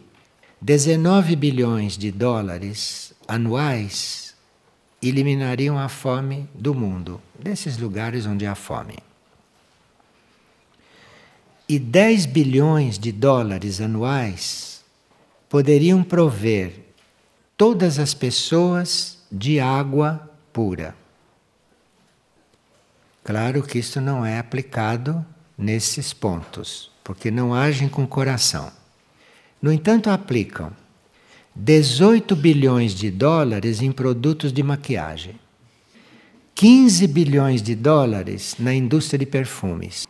19 0.61 1.35
bilhões 1.35 1.97
de 1.97 2.09
dólares 2.09 3.13
anuais 3.27 4.33
eliminariam 5.01 5.77
a 5.77 5.89
fome 5.89 6.47
do 6.55 6.73
mundo, 6.73 7.21
desses 7.37 7.77
lugares 7.77 8.25
onde 8.25 8.45
há 8.45 8.55
fome. 8.55 8.95
E 11.67 11.77
10 11.77 12.27
bilhões 12.27 12.97
de 12.97 13.11
dólares 13.11 13.81
anuais 13.81 14.85
poderiam 15.49 16.01
prover 16.01 16.79
todas 17.57 17.99
as 17.99 18.13
pessoas 18.13 19.21
de 19.29 19.59
água 19.59 20.31
pura. 20.53 20.95
Claro 23.21 23.63
que 23.63 23.79
isto 23.79 23.99
não 23.99 24.25
é 24.25 24.39
aplicado 24.39 25.25
nesses 25.63 26.11
pontos, 26.11 26.91
porque 27.03 27.31
não 27.31 27.53
agem 27.53 27.87
com 27.87 28.05
coração. 28.05 28.69
No 29.61 29.71
entanto, 29.71 30.09
aplicam 30.09 30.71
18 31.55 32.35
bilhões 32.35 32.93
de 32.93 33.09
dólares 33.09 33.81
em 33.81 33.91
produtos 33.91 34.51
de 34.51 34.61
maquiagem, 34.61 35.35
15 36.53 37.07
bilhões 37.07 37.61
de 37.61 37.75
dólares 37.75 38.55
na 38.59 38.73
indústria 38.73 39.19
de 39.19 39.25
perfumes 39.25 40.05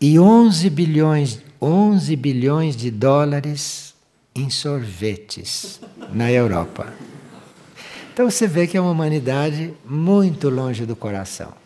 e 0.00 0.18
11 0.18 0.70
bilhões, 0.70 1.42
11 1.60 2.16
bilhões 2.16 2.76
de 2.76 2.90
dólares 2.90 3.94
em 4.34 4.48
sorvetes 4.50 5.80
na 6.12 6.30
Europa. 6.30 6.92
Então 8.12 8.30
você 8.30 8.46
vê 8.46 8.66
que 8.66 8.76
é 8.76 8.80
uma 8.80 8.90
humanidade 8.90 9.74
muito 9.84 10.48
longe 10.48 10.86
do 10.86 10.94
coração. 10.94 11.63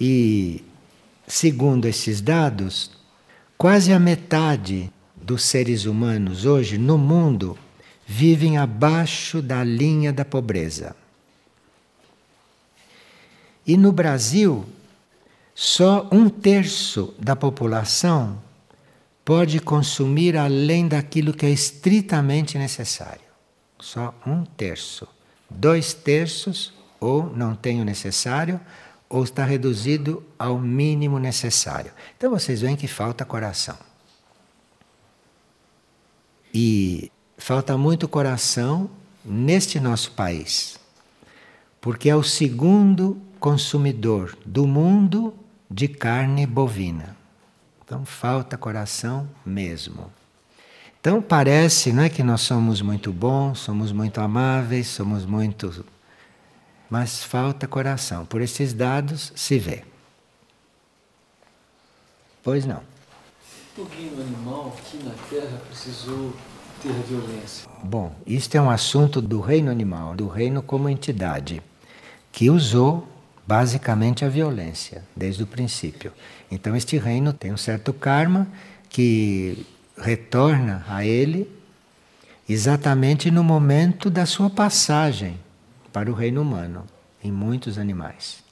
E, 0.00 0.64
segundo 1.26 1.86
esses 1.86 2.20
dados, 2.20 2.90
quase 3.56 3.92
a 3.92 3.98
metade 3.98 4.92
dos 5.16 5.44
seres 5.44 5.84
humanos 5.84 6.44
hoje 6.44 6.78
no 6.78 6.96
mundo 6.96 7.58
vivem 8.06 8.56
abaixo 8.56 9.42
da 9.42 9.62
linha 9.62 10.12
da 10.12 10.24
pobreza. 10.24 10.96
E 13.66 13.76
no 13.76 13.92
Brasil, 13.92 14.64
só 15.54 16.08
um 16.10 16.30
terço 16.30 17.12
da 17.18 17.36
população 17.36 18.40
pode 19.24 19.60
consumir 19.60 20.38
além 20.38 20.88
daquilo 20.88 21.34
que 21.34 21.44
é 21.44 21.50
estritamente 21.50 22.56
necessário. 22.56 23.28
Só 23.78 24.14
um 24.26 24.42
terço. 24.44 25.06
Dois 25.50 25.92
terços, 25.92 26.72
ou 26.98 27.30
não 27.36 27.54
tem 27.54 27.80
o 27.80 27.84
necessário, 27.84 28.58
ou 29.08 29.24
está 29.24 29.44
reduzido 29.44 30.22
ao 30.38 30.58
mínimo 30.58 31.18
necessário. 31.18 31.92
Então 32.16 32.30
vocês 32.30 32.60
veem 32.60 32.76
que 32.76 32.86
falta 32.86 33.24
coração. 33.24 33.76
E 36.52 37.10
falta 37.36 37.76
muito 37.76 38.08
coração 38.08 38.90
neste 39.24 39.78
nosso 39.78 40.12
país, 40.12 40.78
porque 41.80 42.08
é 42.08 42.16
o 42.16 42.22
segundo 42.22 43.20
consumidor 43.38 44.36
do 44.44 44.66
mundo 44.66 45.34
de 45.70 45.86
carne 45.86 46.46
bovina. 46.46 47.16
Então 47.84 48.04
falta 48.04 48.56
coração 48.56 49.28
mesmo. 49.44 50.10
Então 51.00 51.22
parece 51.22 51.92
não 51.92 52.02
é 52.02 52.08
que 52.08 52.22
nós 52.22 52.40
somos 52.40 52.82
muito 52.82 53.12
bons, 53.12 53.60
somos 53.60 53.92
muito 53.92 54.20
amáveis, 54.20 54.88
somos 54.88 55.24
muito. 55.24 55.84
Mas 56.90 57.22
falta 57.22 57.66
coração. 57.66 58.24
Por 58.24 58.40
esses 58.40 58.72
dados 58.72 59.32
se 59.36 59.58
vê. 59.58 59.84
Pois 62.42 62.64
não. 62.64 62.82
O 63.76 63.84
reino 63.84 64.20
animal 64.20 64.76
aqui 64.76 64.96
na 65.04 65.12
Terra 65.30 65.60
precisou 65.68 66.32
ter 66.82 66.90
a 66.90 67.02
violência. 67.06 67.68
Bom, 67.82 68.14
isto 68.26 68.54
é 68.54 68.60
um 68.60 68.70
assunto 68.70 69.20
do 69.20 69.40
reino 69.40 69.70
animal, 69.70 70.14
do 70.14 70.26
reino 70.26 70.62
como 70.62 70.88
entidade, 70.88 71.62
que 72.32 72.50
usou 72.50 73.06
basicamente 73.46 74.24
a 74.24 74.28
violência 74.28 75.04
desde 75.16 75.42
o 75.42 75.46
princípio. 75.46 76.12
Então 76.50 76.74
este 76.74 76.98
reino 76.98 77.32
tem 77.32 77.52
um 77.52 77.56
certo 77.56 77.92
karma 77.92 78.48
que 78.88 79.66
retorna 79.96 80.84
a 80.88 81.04
ele 81.04 81.50
exatamente 82.48 83.30
no 83.30 83.44
momento 83.44 84.08
da 84.10 84.26
sua 84.26 84.48
passagem 84.48 85.38
para 85.92 86.10
o 86.10 86.14
reino 86.14 86.42
humano, 86.42 86.84
em 87.22 87.32
muitos 87.32 87.78
animais. 87.78 88.42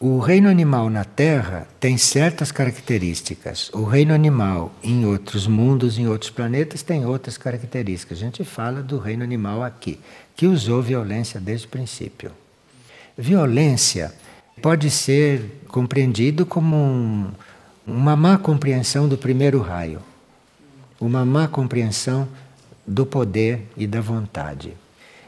O 0.00 0.20
reino 0.20 0.48
animal 0.48 0.88
na 0.88 1.04
Terra 1.04 1.66
tem 1.80 1.98
certas 1.98 2.52
características. 2.52 3.68
O 3.74 3.82
reino 3.82 4.14
animal 4.14 4.72
em 4.80 5.04
outros 5.04 5.48
mundos, 5.48 5.98
em 5.98 6.06
outros 6.06 6.30
planetas, 6.30 6.82
tem 6.82 7.04
outras 7.04 7.36
características. 7.36 8.18
A 8.18 8.20
gente 8.20 8.44
fala 8.44 8.80
do 8.80 8.96
reino 8.96 9.24
animal 9.24 9.60
aqui, 9.64 9.98
que 10.36 10.46
usou 10.46 10.80
violência 10.80 11.40
desde 11.40 11.66
o 11.66 11.70
princípio. 11.70 12.30
Violência 13.16 14.14
pode 14.62 14.88
ser 14.88 15.62
compreendido 15.66 16.46
como 16.46 16.76
um, 16.76 17.32
uma 17.84 18.14
má 18.14 18.38
compreensão 18.38 19.08
do 19.08 19.18
primeiro 19.18 19.60
raio, 19.60 20.00
uma 21.00 21.24
má 21.24 21.48
compreensão 21.48 22.28
do 22.88 23.04
poder 23.04 23.68
e 23.76 23.86
da 23.86 24.00
vontade. 24.00 24.74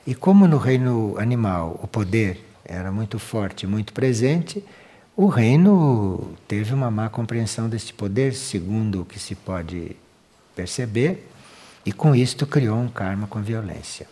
E 0.06 0.14
como 0.14 0.48
no 0.48 0.56
reino 0.56 1.14
animal 1.18 1.78
o 1.82 1.86
poder 1.86 2.42
era 2.64 2.90
muito 2.90 3.18
forte, 3.18 3.66
muito 3.66 3.92
presente, 3.92 4.64
o 5.14 5.26
reino 5.26 6.34
teve 6.48 6.72
uma 6.72 6.90
má 6.90 7.10
compreensão 7.10 7.68
deste 7.68 7.92
poder, 7.92 8.32
segundo 8.32 9.02
o 9.02 9.04
que 9.04 9.18
se 9.18 9.34
pode 9.34 9.94
perceber, 10.56 11.28
e 11.84 11.92
com 11.92 12.14
isto 12.14 12.46
criou 12.46 12.78
um 12.78 12.88
karma 12.88 13.26
com 13.26 13.42
violência. 13.42 14.08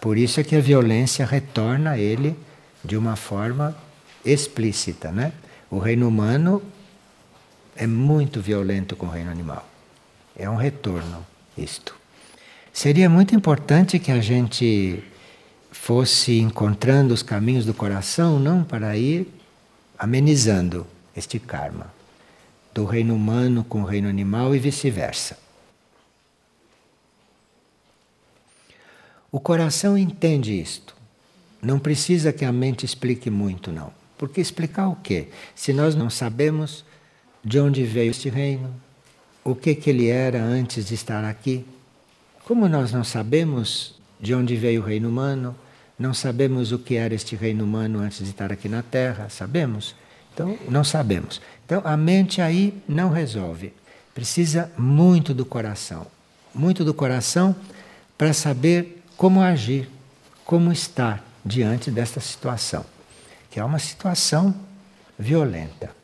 Por 0.00 0.18
isso 0.18 0.40
é 0.40 0.44
que 0.44 0.56
a 0.56 0.60
violência 0.60 1.24
retorna 1.24 1.92
a 1.92 1.98
ele 1.98 2.36
de 2.84 2.96
uma 2.96 3.14
forma 3.14 3.76
explícita, 4.24 5.12
né? 5.12 5.32
O 5.70 5.78
reino 5.78 6.08
humano 6.08 6.60
é 7.76 7.86
muito 7.86 8.40
violento 8.40 8.96
com 8.96 9.06
o 9.06 9.10
reino 9.10 9.30
animal. 9.30 9.68
É 10.34 10.50
um 10.50 10.56
retorno 10.56 11.24
isto. 11.56 11.99
Seria 12.72 13.08
muito 13.08 13.34
importante 13.34 13.98
que 13.98 14.12
a 14.12 14.20
gente 14.20 15.02
fosse 15.70 16.38
encontrando 16.38 17.12
os 17.12 17.22
caminhos 17.22 17.64
do 17.64 17.74
coração, 17.74 18.38
não 18.38 18.62
para 18.62 18.96
ir 18.96 19.28
amenizando 19.98 20.86
este 21.16 21.38
karma 21.38 21.92
do 22.72 22.84
reino 22.84 23.14
humano 23.14 23.64
com 23.64 23.82
o 23.82 23.84
reino 23.84 24.08
animal 24.08 24.54
e 24.54 24.58
vice-versa. 24.58 25.36
O 29.32 29.38
coração 29.38 29.96
entende 29.96 30.58
isto. 30.58 30.96
Não 31.62 31.78
precisa 31.78 32.32
que 32.32 32.44
a 32.44 32.52
mente 32.52 32.86
explique 32.86 33.30
muito, 33.30 33.70
não. 33.70 33.92
Porque 34.16 34.40
explicar 34.40 34.88
o 34.88 34.96
quê? 34.96 35.28
Se 35.54 35.72
nós 35.72 35.94
não 35.94 36.10
sabemos 36.10 36.84
de 37.44 37.58
onde 37.60 37.84
veio 37.84 38.10
este 38.10 38.28
reino, 38.28 38.74
o 39.44 39.54
que, 39.54 39.74
que 39.74 39.90
ele 39.90 40.08
era 40.08 40.42
antes 40.42 40.86
de 40.86 40.94
estar 40.94 41.24
aqui, 41.24 41.64
como 42.50 42.68
nós 42.68 42.90
não 42.90 43.04
sabemos 43.04 43.94
de 44.20 44.34
onde 44.34 44.56
veio 44.56 44.82
o 44.82 44.84
reino 44.84 45.08
humano, 45.08 45.54
não 45.96 46.12
sabemos 46.12 46.72
o 46.72 46.80
que 46.80 46.96
era 46.96 47.14
este 47.14 47.36
reino 47.36 47.62
humano 47.62 48.00
antes 48.00 48.18
de 48.18 48.30
estar 48.30 48.50
aqui 48.50 48.68
na 48.68 48.82
Terra, 48.82 49.28
sabemos? 49.28 49.94
Então, 50.34 50.58
não 50.68 50.82
sabemos. 50.82 51.40
Então, 51.64 51.80
a 51.84 51.96
mente 51.96 52.42
aí 52.42 52.74
não 52.88 53.08
resolve. 53.08 53.72
Precisa 54.12 54.68
muito 54.76 55.32
do 55.32 55.44
coração. 55.44 56.08
Muito 56.52 56.84
do 56.84 56.92
coração 56.92 57.54
para 58.18 58.32
saber 58.32 59.00
como 59.16 59.40
agir, 59.40 59.88
como 60.44 60.72
estar 60.72 61.24
diante 61.44 61.88
desta 61.88 62.18
situação, 62.18 62.84
que 63.48 63.60
é 63.60 63.64
uma 63.64 63.78
situação 63.78 64.52
violenta. 65.16 65.99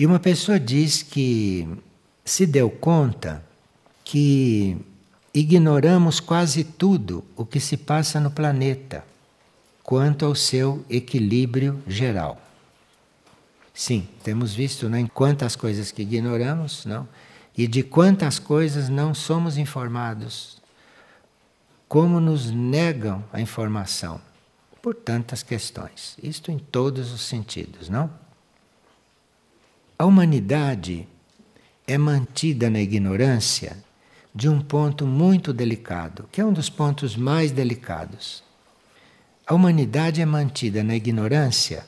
E 0.00 0.06
uma 0.06 0.18
pessoa 0.18 0.58
diz 0.58 1.02
que 1.02 1.68
se 2.24 2.46
deu 2.46 2.70
conta 2.70 3.44
que 4.02 4.78
ignoramos 5.34 6.20
quase 6.20 6.64
tudo 6.64 7.22
o 7.36 7.44
que 7.44 7.60
se 7.60 7.76
passa 7.76 8.18
no 8.18 8.30
planeta 8.30 9.04
quanto 9.82 10.24
ao 10.24 10.34
seu 10.34 10.82
equilíbrio 10.88 11.82
geral. 11.86 12.40
Sim, 13.74 14.08
temos 14.24 14.54
visto 14.54 14.88
né, 14.88 15.00
em 15.00 15.06
quantas 15.06 15.54
coisas 15.54 15.92
que 15.92 16.00
ignoramos, 16.00 16.86
não? 16.86 17.06
E 17.54 17.68
de 17.68 17.82
quantas 17.82 18.38
coisas 18.38 18.88
não 18.88 19.12
somos 19.12 19.58
informados. 19.58 20.62
Como 21.86 22.18
nos 22.20 22.50
negam 22.50 23.22
a 23.30 23.38
informação 23.38 24.18
por 24.80 24.94
tantas 24.94 25.42
questões. 25.42 26.16
Isto 26.22 26.50
em 26.50 26.58
todos 26.58 27.12
os 27.12 27.20
sentidos, 27.20 27.90
não? 27.90 28.29
A 30.00 30.06
humanidade 30.06 31.06
é 31.86 31.98
mantida 31.98 32.70
na 32.70 32.80
ignorância 32.80 33.76
de 34.34 34.48
um 34.48 34.58
ponto 34.58 35.06
muito 35.06 35.52
delicado, 35.52 36.26
que 36.32 36.40
é 36.40 36.44
um 36.44 36.54
dos 36.54 36.70
pontos 36.70 37.16
mais 37.16 37.52
delicados. 37.52 38.42
A 39.46 39.54
humanidade 39.54 40.22
é 40.22 40.24
mantida 40.24 40.82
na 40.82 40.96
ignorância 40.96 41.86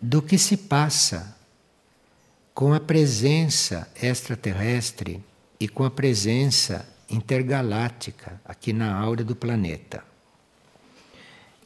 do 0.00 0.22
que 0.22 0.38
se 0.38 0.56
passa 0.56 1.36
com 2.54 2.72
a 2.72 2.80
presença 2.80 3.92
extraterrestre 3.94 5.22
e 5.60 5.68
com 5.68 5.84
a 5.84 5.90
presença 5.90 6.88
intergaláctica 7.10 8.40
aqui 8.42 8.72
na 8.72 8.90
aura 8.98 9.22
do 9.22 9.36
planeta. 9.36 10.02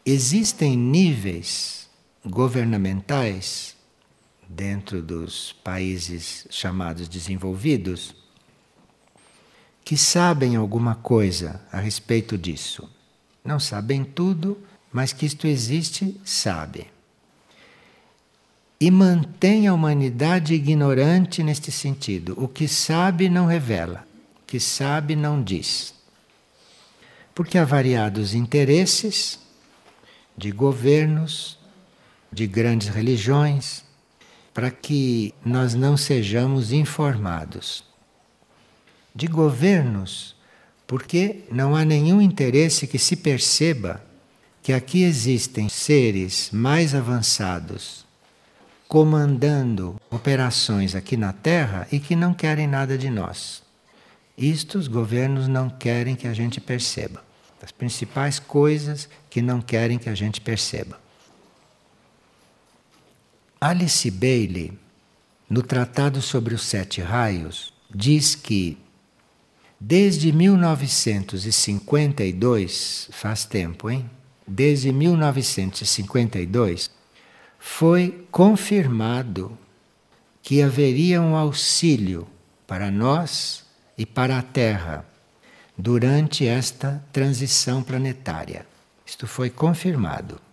Existem 0.05 0.77
níveis 0.77 1.89
governamentais 2.25 3.76
dentro 4.49 5.03
dos 5.03 5.53
países 5.65 6.47
chamados 6.51 7.09
desenvolvidos 7.09 8.15
que 9.87 9.97
sabem 9.97 10.57
alguma 10.57 10.97
coisa 10.97 11.61
a 11.71 11.79
respeito 11.79 12.37
disso. 12.37 12.91
Não 13.45 13.61
sabem 13.61 14.03
tudo, 14.03 14.59
mas 14.93 15.13
que 15.13 15.25
isto 15.25 15.47
existe, 15.47 16.21
sabem. 16.25 16.87
E 18.81 18.91
mantém 18.91 19.69
a 19.69 19.73
humanidade 19.73 20.55
ignorante 20.55 21.41
neste 21.41 21.71
sentido. 21.71 22.35
O 22.37 22.49
que 22.49 22.67
sabe 22.67 23.29
não 23.29 23.47
revela, 23.47 24.05
o 24.43 24.45
que 24.45 24.59
sabe 24.59 25.15
não 25.15 25.41
diz. 25.41 25.95
Porque 27.33 27.57
há 27.57 27.65
variados 27.65 28.35
interesses 28.35 29.39
de 30.37 30.51
governos, 30.51 31.61
de 32.33 32.45
grandes 32.45 32.89
religiões, 32.89 33.86
para 34.57 34.71
que 34.71 35.35
nós 35.45 35.75
não 35.75 35.99
sejamos 35.99 36.73
informados. 36.73 37.85
De 39.15 39.27
governos, 39.27 40.35
porque 40.87 41.45
não 41.53 41.77
há 41.77 41.85
nenhum 41.85 42.23
interesse 42.23 42.87
que 42.87 42.99
se 42.99 43.17
perceba 43.17 44.03
que 44.63 44.73
aqui 44.73 45.03
existem 45.03 45.69
seres 45.69 46.49
mais 46.51 46.95
avançados 46.95 48.07
comandando 48.89 50.01
operações 50.11 50.95
aqui 50.95 51.19
na 51.19 51.35
Terra 51.35 51.87
e 51.93 52.01
que 52.01 52.17
não 52.17 52.33
querem 52.33 52.67
nada 52.67 52.97
de 52.97 53.11
nós. 53.11 53.63
Isto 54.39 54.79
os 54.79 54.89
governos 54.89 55.47
não 55.49 55.69
querem 55.69 56.17
que 56.17 56.27
a 56.27 56.33
gente 56.33 56.63
perceba. 56.63 57.23
As 57.63 57.73
principais 57.73 58.39
coisas 58.39 59.07
que 59.29 59.43
não 59.43 59.61
querem 59.61 59.99
que 59.99 60.09
a 60.09 60.15
gente 60.15 60.41
perceba. 60.41 60.99
Alice 63.59 64.11
Bailey, 64.11 64.79
no 65.49 65.63
Tratado 65.63 66.21
sobre 66.21 66.55
os 66.55 66.61
Sete 66.63 67.01
Raios, 67.01 67.73
diz 67.93 68.35
que 68.35 68.77
desde 69.81 70.31
1952, 70.31 73.09
faz 73.13 73.47
tempo, 73.47 73.89
hein? 73.89 74.11
Desde 74.47 74.93
1952, 74.93 76.91
foi 77.59 78.27
confirmado 78.31 79.57
que 80.43 80.61
haveria 80.61 81.23
um 81.23 81.35
auxílio 81.35 82.29
para 82.67 82.91
nós 82.91 83.65
e 83.97 84.05
para 84.05 84.39
a 84.39 84.43
Terra 84.43 85.03
durante 85.79 86.47
esta 86.47 87.03
transição 87.11 87.83
planetária. 87.83 88.67
Isto 89.07 89.27
foi 89.27 89.49
confirmado. 89.49 90.45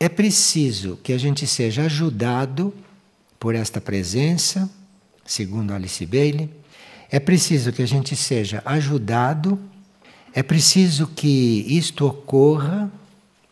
É 0.00 0.08
preciso 0.08 0.96
que 1.02 1.12
a 1.12 1.18
gente 1.18 1.44
seja 1.44 1.82
ajudado 1.82 2.72
por 3.38 3.56
esta 3.56 3.80
presença, 3.80 4.70
segundo 5.26 5.72
Alice 5.72 6.04
Bailey. 6.06 6.48
É 7.10 7.18
preciso 7.18 7.72
que 7.72 7.82
a 7.82 7.86
gente 7.86 8.14
seja 8.14 8.62
ajudado. 8.64 9.58
É 10.32 10.42
preciso 10.42 11.08
que 11.08 11.64
isto 11.68 12.06
ocorra, 12.06 12.88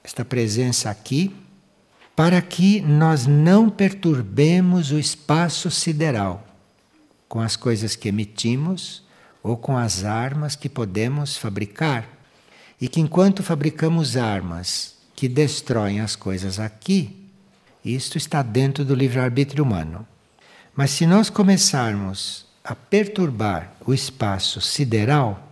esta 0.05 0.25
presença 0.25 0.89
aqui, 0.89 1.35
para 2.15 2.41
que 2.41 2.81
nós 2.81 3.27
não 3.27 3.69
perturbemos 3.69 4.93
o 4.93 4.99
espaço 5.01 5.69
sideral 5.69 6.47
com 7.29 7.41
as 7.41 7.57
coisas 7.57 7.97
que 7.97 8.09
emitimos 8.09 9.03
ou 9.43 9.57
com 9.57 9.77
as 9.77 10.05
armas 10.05 10.55
que 10.55 10.69
podemos 10.69 11.37
fabricar. 11.37 12.09
E 12.81 12.89
que 12.89 13.01
enquanto 13.01 13.43
fabricamos 13.43 14.17
armas 14.17 14.96
que 15.16 15.26
destroem 15.29 16.00
as 16.00 16.14
coisas 16.14 16.61
aqui, 16.61 17.26
isto 17.83 18.18
está 18.18 18.42
dentro 18.42 18.85
do 18.85 18.94
livre-arbítrio 18.94 19.64
humano. 19.64 20.07
Mas 20.74 20.90
se 20.90 21.07
nós 21.07 21.31
começarmos 21.31 22.44
a 22.62 22.74
perturbar 22.74 23.72
o 23.87 23.94
espaço 23.94 24.61
sideral, 24.61 25.50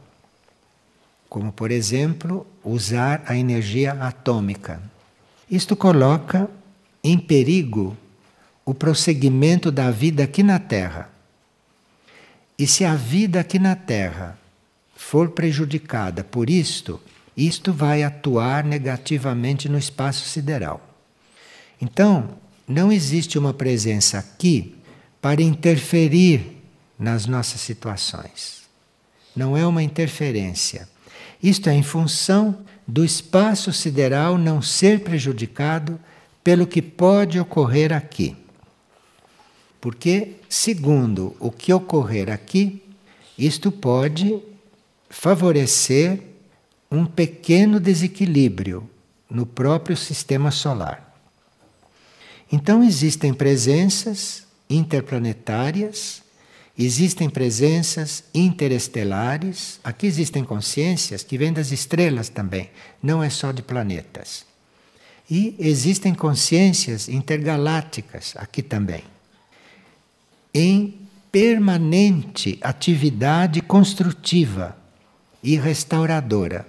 como 1.30 1.50
por 1.50 1.70
exemplo, 1.70 2.46
usar 2.62 3.22
a 3.26 3.34
energia 3.34 3.92
atômica, 3.94 4.82
isto 5.50 5.74
coloca 5.74 6.48
em 7.02 7.18
perigo 7.18 7.96
o 8.66 8.74
prosseguimento 8.74 9.70
da 9.70 9.90
vida 9.90 10.24
aqui 10.24 10.42
na 10.42 10.58
Terra. 10.58 11.10
E 12.58 12.66
se 12.66 12.84
a 12.84 12.94
vida 12.94 13.40
aqui 13.40 13.58
na 13.58 13.74
Terra 13.74 14.38
for 14.94 15.30
prejudicada 15.30 16.22
por 16.22 16.50
isto, 16.50 17.00
isto 17.36 17.72
vai 17.72 18.02
atuar 18.02 18.64
negativamente 18.64 19.68
no 19.68 19.78
espaço 19.78 20.28
sideral. 20.28 20.80
Então, 21.80 22.30
não 22.66 22.90
existe 22.92 23.38
uma 23.38 23.52
presença 23.52 24.18
aqui 24.18 24.76
para 25.20 25.42
interferir 25.42 26.62
nas 26.98 27.26
nossas 27.26 27.60
situações. 27.60 28.62
Não 29.34 29.56
é 29.56 29.66
uma 29.66 29.82
interferência. 29.82 30.88
Isto 31.42 31.68
é 31.68 31.74
em 31.74 31.82
função 31.82 32.58
do 32.86 33.04
espaço 33.04 33.72
sideral 33.72 34.38
não 34.38 34.62
ser 34.62 35.00
prejudicado 35.00 35.98
pelo 36.42 36.66
que 36.66 36.80
pode 36.80 37.40
ocorrer 37.40 37.92
aqui. 37.92 38.36
Porque, 39.80 40.36
segundo 40.48 41.36
o 41.40 41.50
que 41.50 41.72
ocorrer 41.72 42.30
aqui, 42.30 42.82
isto 43.36 43.72
pode 43.72 44.40
favorecer 45.10 46.20
um 46.94 47.06
pequeno 47.06 47.80
desequilíbrio 47.80 48.88
no 49.30 49.44
próprio 49.44 49.96
sistema 49.96 50.50
solar. 50.50 51.12
Então, 52.50 52.82
existem 52.82 53.34
presenças 53.34 54.44
interplanetárias, 54.68 56.22
existem 56.78 57.28
presenças 57.28 58.24
interestelares, 58.34 59.80
aqui 59.82 60.06
existem 60.06 60.44
consciências 60.44 61.22
que 61.22 61.38
vêm 61.38 61.52
das 61.52 61.72
estrelas 61.72 62.28
também, 62.28 62.70
não 63.02 63.22
é 63.22 63.30
só 63.30 63.52
de 63.52 63.62
planetas. 63.62 64.44
E 65.30 65.56
existem 65.58 66.14
consciências 66.14 67.08
intergalácticas 67.08 68.34
aqui 68.36 68.62
também 68.62 69.02
em 70.54 70.94
permanente 71.32 72.56
atividade 72.62 73.60
construtiva 73.60 74.76
e 75.42 75.56
restauradora, 75.56 76.64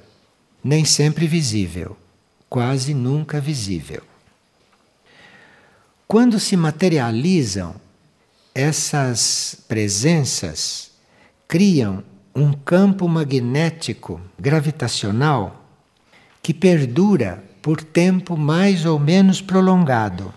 nem 0.66 0.84
sempre 0.84 1.28
visível, 1.28 1.96
quase 2.50 2.92
nunca 2.92 3.40
visível. 3.40 4.02
Quando 6.08 6.40
se 6.40 6.58
materializam, 6.58 7.76
essas 8.52 9.58
presenças 9.68 10.90
criam 11.48 12.04
um 12.36 12.52
campo 12.52 13.08
magnético 13.08 14.20
gravitacional 14.40 15.70
que 16.42 16.52
perdura 16.52 17.44
por 17.62 17.84
tempo 17.84 18.36
mais 18.36 18.88
ou 18.88 18.98
menos 18.98 19.42
prolongado. 19.42 20.34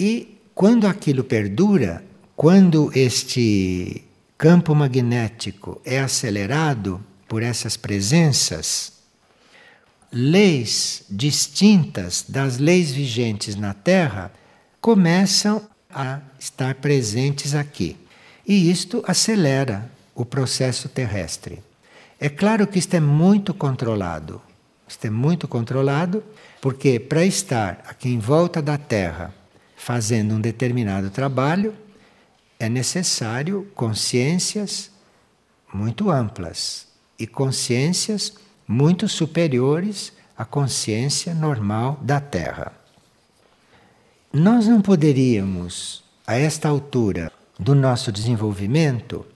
E 0.00 0.38
quando 0.54 0.86
aquilo 0.86 1.24
perdura, 1.24 2.02
quando 2.34 2.90
este 2.94 4.02
campo 4.38 4.74
magnético 4.74 5.78
é 5.84 6.00
acelerado 6.00 7.11
por 7.32 7.42
essas 7.42 7.78
presenças, 7.78 8.92
leis 10.12 11.02
distintas 11.08 12.26
das 12.28 12.58
leis 12.58 12.92
vigentes 12.92 13.56
na 13.56 13.72
Terra 13.72 14.30
começam 14.82 15.66
a 15.88 16.20
estar 16.38 16.74
presentes 16.74 17.54
aqui. 17.54 17.96
E 18.46 18.70
isto 18.70 19.02
acelera 19.06 19.90
o 20.14 20.26
processo 20.26 20.90
terrestre. 20.90 21.62
É 22.20 22.28
claro 22.28 22.66
que 22.66 22.78
isto 22.78 22.92
é 22.92 23.00
muito 23.00 23.54
controlado. 23.54 24.38
Isto 24.86 25.06
é 25.06 25.10
muito 25.10 25.48
controlado, 25.48 26.22
porque 26.60 27.00
para 27.00 27.24
estar 27.24 27.82
aqui 27.88 28.10
em 28.10 28.18
volta 28.18 28.60
da 28.60 28.76
Terra 28.76 29.32
fazendo 29.74 30.34
um 30.34 30.40
determinado 30.40 31.08
trabalho, 31.08 31.74
é 32.60 32.68
necessário 32.68 33.72
consciências 33.74 34.90
muito 35.72 36.10
amplas 36.10 36.91
e 37.18 37.26
consciências 37.26 38.34
muito 38.66 39.08
superiores 39.08 40.12
à 40.36 40.44
consciência 40.44 41.34
normal 41.34 41.98
da 42.02 42.20
Terra. 42.20 42.72
Nós 44.32 44.66
não 44.66 44.80
poderíamos, 44.80 46.02
a 46.26 46.36
esta 46.36 46.68
altura 46.68 47.30
do 47.58 47.74
nosso 47.74 48.10
desenvolvimento, 48.10 49.26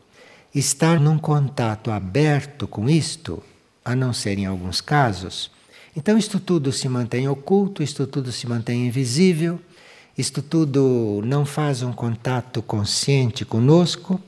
estar 0.54 0.98
num 0.98 1.18
contato 1.18 1.90
aberto 1.90 2.66
com 2.66 2.88
isto, 2.88 3.42
a 3.84 3.94
não 3.94 4.12
ser 4.12 4.38
em 4.38 4.46
alguns 4.46 4.80
casos. 4.80 5.50
Então, 5.94 6.16
isto 6.16 6.40
tudo 6.40 6.72
se 6.72 6.88
mantém 6.88 7.28
oculto, 7.28 7.82
isto 7.82 8.06
tudo 8.06 8.32
se 8.32 8.46
mantém 8.46 8.86
invisível 8.86 9.60
isto 10.16 10.40
tudo 10.40 11.20
não 11.26 11.44
faz 11.44 11.82
um 11.82 11.92
contato 11.92 12.62
consciente 12.62 13.44
conosco, 13.44 14.18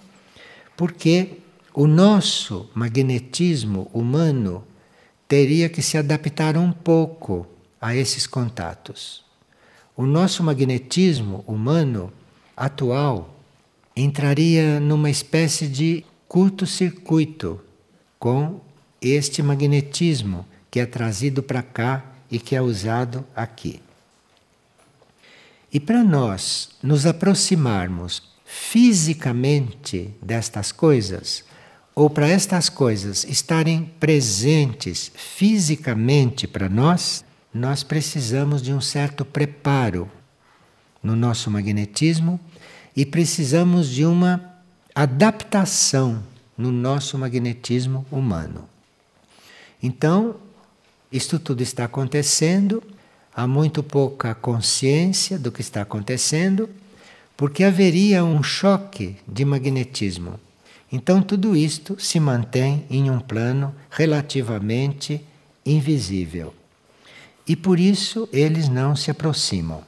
porque 0.77 1.39
o 1.79 1.87
nosso 1.87 2.69
magnetismo 2.75 3.89
humano 3.95 4.65
teria 5.29 5.69
que 5.69 5.81
se 5.81 5.97
adaptar 5.97 6.57
um 6.57 6.73
pouco 6.73 7.47
a 7.81 7.95
esses 7.95 8.27
contatos. 8.27 9.25
O 9.97 10.05
nosso 10.05 10.43
magnetismo 10.43 11.45
humano 11.47 12.13
atual 12.57 13.33
entraria 13.95 14.81
numa 14.81 15.09
espécie 15.09 15.69
de 15.69 16.05
curto-circuito 16.27 17.61
com 18.19 18.61
este 19.01 19.41
magnetismo 19.41 20.45
que 20.73 20.81
é 20.81 20.85
trazido 20.85 21.45
para 21.45 21.63
cá 21.63 22.05
e 22.29 22.41
que 22.41 22.57
é 22.57 22.61
usado 22.61 23.25
aqui. 23.37 23.81
E 25.73 25.79
para 25.79 26.03
nós 26.03 26.71
nos 26.83 27.07
aproximarmos 27.07 28.21
fisicamente 28.45 30.13
destas 30.21 30.73
coisas, 30.73 31.47
ou 31.99 32.09
para 32.09 32.29
estas 32.29 32.69
coisas 32.69 33.25
estarem 33.25 33.91
presentes 33.99 35.11
fisicamente 35.17 36.47
para 36.47 36.69
nós, 36.69 37.25
nós 37.53 37.83
precisamos 37.83 38.63
de 38.63 38.73
um 38.73 38.81
certo 38.81 39.25
preparo 39.25 40.09
no 41.03 41.17
nosso 41.17 41.51
magnetismo 41.51 42.39
e 42.95 43.05
precisamos 43.05 43.89
de 43.89 44.05
uma 44.05 44.61
adaptação 44.95 46.23
no 46.57 46.71
nosso 46.71 47.19
magnetismo 47.19 48.07
humano. 48.13 48.69
Então, 49.83 50.37
isto 51.11 51.37
tudo 51.37 51.65
está 51.65 51.87
acontecendo 51.87 52.81
há 53.35 53.45
muito 53.45 53.83
pouca 53.83 54.37
consciência 54.37 55.37
do 55.37 55.51
que 55.51 55.63
está 55.63 55.83
acontecendo, 55.83 56.71
porque 57.37 57.65
haveria 57.65 58.25
um 58.25 58.41
choque 58.41 59.17
de 59.27 59.45
magnetismo. 59.45 60.39
Então, 60.91 61.23
tudo 61.23 61.55
isto 61.55 62.01
se 62.01 62.19
mantém 62.19 62.87
em 62.89 63.11
um 63.11 63.21
plano 63.21 63.75
relativamente 63.91 65.25
invisível. 65.65 66.55
E 67.47 67.55
por 67.55 67.79
isso 67.79 68.29
eles 68.33 68.69
não 68.69 68.95
se 68.95 69.11
aproximam 69.11 69.83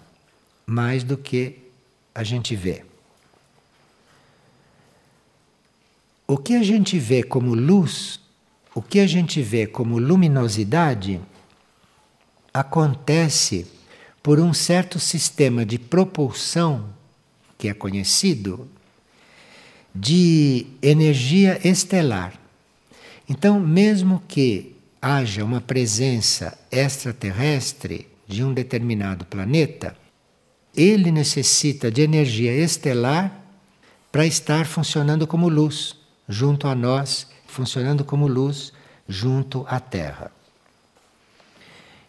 mais 0.67 1.03
do 1.03 1.17
que 1.17 1.59
a 2.15 2.23
gente 2.23 2.55
vê. 2.55 2.85
O 6.27 6.37
que 6.37 6.55
a 6.55 6.63
gente 6.63 6.99
vê 6.99 7.23
como 7.23 7.55
luz, 7.55 8.21
o 8.75 8.81
que 8.81 9.01
a 9.01 9.07
gente 9.07 9.43
vê 9.43 9.67
como 9.67 9.99
luminosidade, 9.99 11.21
acontece 12.53 13.67
por 14.23 14.39
um 14.39 14.55
certo 14.55 14.99
sistema 14.99 15.65
de 15.65 15.79
propulsão 15.79 16.89
que 17.59 17.69
é 17.69 17.75
conhecido 17.75 18.69
de 19.95 20.67
energia 20.83 21.61
estelar. 21.67 22.35
Então, 23.29 23.61
mesmo 23.61 24.23
que 24.27 24.77
haja 25.01 25.45
uma 25.45 25.61
presença 25.61 26.59
extraterrestre 26.71 28.09
de 28.27 28.45
um 28.45 28.53
determinado 28.53 29.25
planeta, 29.25 29.97
ele 30.77 31.11
necessita 31.11 31.91
de 31.91 32.03
energia 32.03 32.53
estelar 32.53 33.45
para 34.13 34.27
estar 34.27 34.67
funcionando 34.67 35.27
como 35.27 35.49
luz 35.49 35.97
junto 36.29 36.69
a 36.69 36.75
nós, 36.75 37.29
funcionando 37.47 38.05
como 38.05 38.27
luz 38.29 38.73
junto 39.09 39.65
à 39.69 39.81
Terra. 39.81 40.31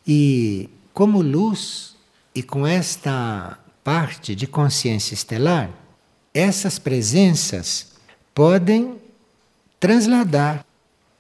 E 0.06 0.70
como 0.94 1.22
luz 1.22 1.96
e 2.34 2.44
com 2.44 2.66
esta 2.66 3.58
parte 3.84 4.36
de 4.36 4.48
consciência 4.48 5.14
estelar, 5.14 5.70
essas 6.34 6.80
presenças 6.80 7.88
podem 8.34 8.98
transladar 9.80 10.66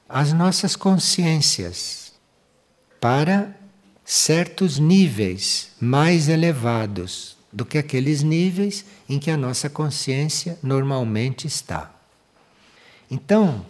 as 0.07 0.33
nossas 0.33 0.75
consciências 0.75 2.13
para 2.99 3.55
certos 4.05 4.77
níveis 4.77 5.69
mais 5.79 6.29
elevados 6.29 7.37
do 7.51 7.65
que 7.65 7.77
aqueles 7.77 8.23
níveis 8.23 8.85
em 9.09 9.19
que 9.19 9.31
a 9.31 9.37
nossa 9.37 9.69
consciência 9.69 10.57
normalmente 10.61 11.47
está. 11.47 11.93
Então, 13.09 13.65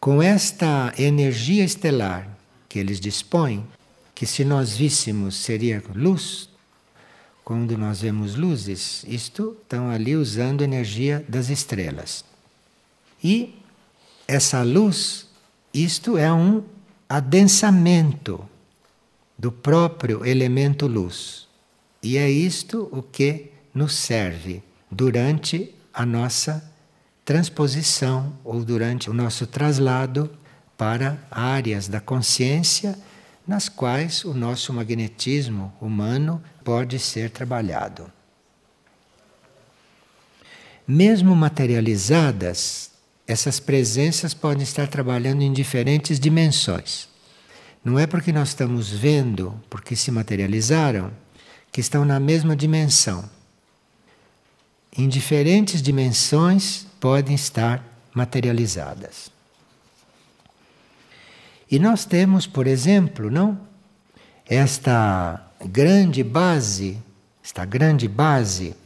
com 0.00 0.22
esta 0.22 0.92
energia 0.98 1.64
estelar 1.64 2.28
que 2.68 2.78
eles 2.78 2.98
dispõem, 2.98 3.66
que 4.14 4.26
se 4.26 4.44
nós 4.44 4.76
víssemos 4.76 5.36
seria 5.36 5.82
luz, 5.94 6.48
quando 7.44 7.76
nós 7.76 8.00
vemos 8.00 8.34
luzes, 8.34 9.04
isto 9.06 9.56
estão 9.62 9.90
ali 9.90 10.16
usando 10.16 10.62
energia 10.62 11.24
das 11.28 11.50
estrelas. 11.50 12.24
E 13.22 13.54
essa 14.26 14.62
luz, 14.62 15.28
isto 15.72 16.16
é 16.16 16.32
um 16.32 16.64
adensamento 17.08 18.48
do 19.38 19.52
próprio 19.52 20.24
elemento 20.24 20.86
luz. 20.86 21.46
E 22.02 22.16
é 22.16 22.30
isto 22.30 22.88
o 22.90 23.02
que 23.02 23.50
nos 23.74 23.94
serve 23.94 24.62
durante 24.90 25.74
a 25.92 26.06
nossa 26.06 26.72
transposição 27.24 28.32
ou 28.42 28.64
durante 28.64 29.10
o 29.10 29.14
nosso 29.14 29.46
traslado 29.46 30.30
para 30.76 31.18
áreas 31.30 31.88
da 31.88 32.00
consciência 32.00 32.98
nas 33.46 33.68
quais 33.68 34.24
o 34.24 34.32
nosso 34.32 34.72
magnetismo 34.72 35.72
humano 35.80 36.42
pode 36.62 36.98
ser 36.98 37.30
trabalhado. 37.30 38.10
Mesmo 40.86 41.34
materializadas, 41.34 42.90
essas 43.26 43.58
presenças 43.58 44.34
podem 44.34 44.62
estar 44.62 44.86
trabalhando 44.88 45.42
em 45.42 45.52
diferentes 45.52 46.20
dimensões. 46.20 47.08
Não 47.82 47.98
é 47.98 48.06
porque 48.06 48.32
nós 48.32 48.48
estamos 48.48 48.90
vendo, 48.90 49.60
porque 49.68 49.96
se 49.96 50.10
materializaram, 50.10 51.10
que 51.70 51.80
estão 51.80 52.04
na 52.04 52.20
mesma 52.20 52.54
dimensão. 52.54 53.28
Em 54.96 55.08
diferentes 55.08 55.82
dimensões 55.82 56.86
podem 57.00 57.34
estar 57.34 57.84
materializadas. 58.14 59.33
E 61.70 61.78
nós 61.78 62.04
temos, 62.04 62.46
por 62.46 62.66
exemplo, 62.66 63.30
não 63.30 63.58
esta 64.46 65.40
grande 65.64 66.22
base, 66.22 66.98
esta 67.42 67.64
grande 67.64 68.06
base 68.06 68.76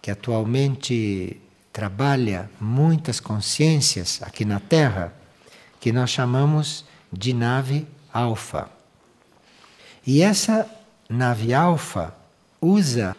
que 0.00 0.10
atualmente 0.10 1.40
trabalha 1.72 2.48
muitas 2.60 3.20
consciências 3.20 4.20
aqui 4.22 4.44
na 4.44 4.58
Terra, 4.58 5.12
que 5.78 5.92
nós 5.92 6.10
chamamos 6.10 6.84
de 7.12 7.34
nave 7.34 7.86
alfa. 8.12 8.70
E 10.06 10.22
essa 10.22 10.66
nave 11.08 11.52
alfa 11.52 12.14
usa 12.60 13.14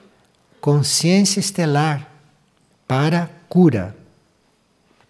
consciência 0.60 1.40
estelar 1.40 2.10
para 2.88 3.30
cura, 3.48 3.96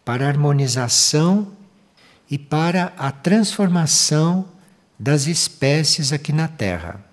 para 0.03 0.27
harmonização 0.27 1.56
e 2.29 2.37
para 2.37 2.93
a 2.97 3.11
transformação 3.11 4.45
das 4.99 5.27
espécies 5.27 6.11
aqui 6.11 6.33
na 6.33 6.47
Terra. 6.47 7.03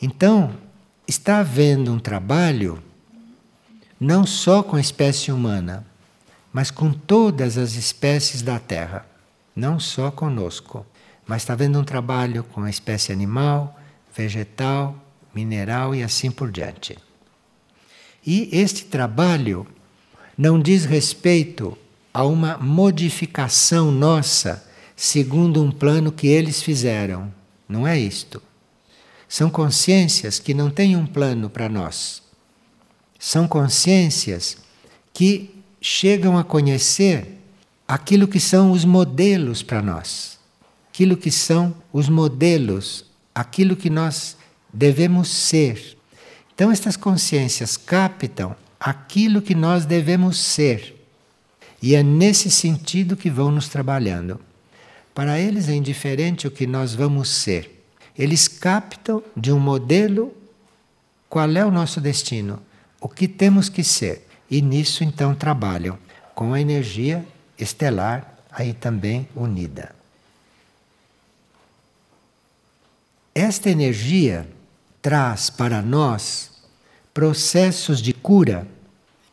Então, 0.00 0.54
está 1.06 1.38
havendo 1.38 1.92
um 1.92 1.98
trabalho 1.98 2.82
não 3.98 4.24
só 4.24 4.62
com 4.62 4.76
a 4.76 4.80
espécie 4.80 5.32
humana, 5.32 5.84
mas 6.52 6.70
com 6.70 6.92
todas 6.92 7.58
as 7.58 7.74
espécies 7.74 8.42
da 8.42 8.58
Terra, 8.58 9.06
não 9.54 9.80
só 9.80 10.10
conosco, 10.10 10.86
mas 11.26 11.42
está 11.42 11.52
havendo 11.52 11.80
um 11.80 11.84
trabalho 11.84 12.44
com 12.44 12.62
a 12.62 12.70
espécie 12.70 13.12
animal, 13.12 13.78
vegetal, 14.14 14.96
mineral 15.34 15.94
e 15.94 16.02
assim 16.02 16.30
por 16.30 16.50
diante. 16.50 16.96
E 18.24 18.48
este 18.52 18.84
trabalho 18.84 19.66
não 20.36 20.60
diz 20.60 20.84
respeito 20.84 21.76
a 22.12 22.24
uma 22.24 22.56
modificação 22.58 23.90
nossa 23.90 24.66
segundo 24.96 25.62
um 25.62 25.70
plano 25.70 26.10
que 26.10 26.26
eles 26.26 26.60
fizeram. 26.60 27.32
Não 27.68 27.86
é 27.86 27.98
isto. 27.98 28.42
São 29.28 29.48
consciências 29.48 30.38
que 30.38 30.52
não 30.52 30.70
têm 30.70 30.96
um 30.96 31.06
plano 31.06 31.48
para 31.48 31.68
nós. 31.68 32.22
São 33.18 33.46
consciências 33.46 34.56
que 35.12 35.54
chegam 35.80 36.36
a 36.36 36.42
conhecer 36.42 37.38
aquilo 37.86 38.26
que 38.26 38.40
são 38.40 38.72
os 38.72 38.84
modelos 38.84 39.62
para 39.62 39.80
nós. 39.80 40.38
Aquilo 40.88 41.16
que 41.16 41.30
são 41.30 41.74
os 41.92 42.08
modelos, 42.08 43.04
aquilo 43.32 43.76
que 43.76 43.88
nós 43.88 44.36
devemos 44.72 45.28
ser. 45.28 45.96
Então, 46.52 46.72
estas 46.72 46.96
consciências 46.96 47.76
captam 47.76 48.56
aquilo 48.80 49.40
que 49.40 49.54
nós 49.54 49.84
devemos 49.84 50.38
ser. 50.38 50.97
E 51.80 51.94
é 51.94 52.02
nesse 52.02 52.50
sentido 52.50 53.16
que 53.16 53.30
vão 53.30 53.50
nos 53.50 53.68
trabalhando. 53.68 54.40
Para 55.14 55.38
eles 55.38 55.68
é 55.68 55.74
indiferente 55.74 56.46
o 56.46 56.50
que 56.50 56.66
nós 56.66 56.94
vamos 56.94 57.28
ser. 57.28 57.84
Eles 58.16 58.48
captam 58.48 59.22
de 59.36 59.52
um 59.52 59.58
modelo 59.58 60.36
qual 61.28 61.50
é 61.50 61.64
o 61.64 61.70
nosso 61.70 62.00
destino, 62.00 62.60
o 63.00 63.08
que 63.08 63.28
temos 63.28 63.68
que 63.68 63.84
ser. 63.84 64.26
E 64.50 64.62
nisso 64.62 65.04
então 65.04 65.34
trabalham 65.34 65.98
com 66.34 66.52
a 66.52 66.60
energia 66.60 67.24
estelar 67.58 68.38
aí 68.50 68.72
também 68.72 69.28
unida. 69.34 69.94
Esta 73.34 73.70
energia 73.70 74.48
traz 75.00 75.48
para 75.48 75.80
nós 75.80 76.50
processos 77.14 78.02
de 78.02 78.12
cura 78.12 78.66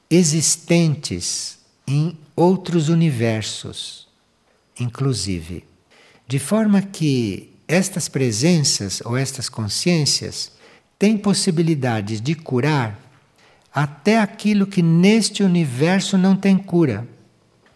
existentes 0.10 1.58
em 1.87 2.17
outros 2.35 2.89
universos, 2.89 4.07
inclusive. 4.79 5.63
De 6.27 6.39
forma 6.39 6.81
que 6.81 7.51
estas 7.67 8.07
presenças 8.07 9.01
ou 9.05 9.15
estas 9.15 9.49
consciências 9.49 10.51
têm 10.97 11.17
possibilidades 11.17 12.21
de 12.21 12.35
curar 12.35 12.99
até 13.73 14.19
aquilo 14.19 14.65
que 14.65 14.81
neste 14.81 15.43
universo 15.43 16.17
não 16.17 16.35
tem 16.35 16.57
cura, 16.57 17.07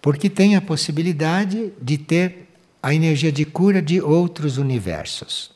porque 0.01 0.29
tem 0.29 0.55
a 0.55 0.61
possibilidade 0.61 1.73
de 1.81 1.97
ter 1.97 2.47
a 2.81 2.93
energia 2.93 3.31
de 3.31 3.43
cura 3.43 3.81
de 3.81 4.01
outros 4.01 4.57
universos. 4.57 5.51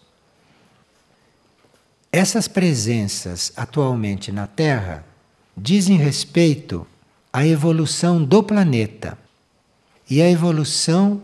Essas 2.11 2.47
presenças 2.47 3.51
atualmente 3.55 4.31
na 4.31 4.45
Terra 4.45 5.05
dizem 5.57 5.97
respeito 5.97 6.85
à 7.34 7.46
evolução 7.48 8.24
do 8.24 8.43
planeta 8.43 9.17
e 10.08 10.22
à 10.22 10.30
evolução 10.30 11.19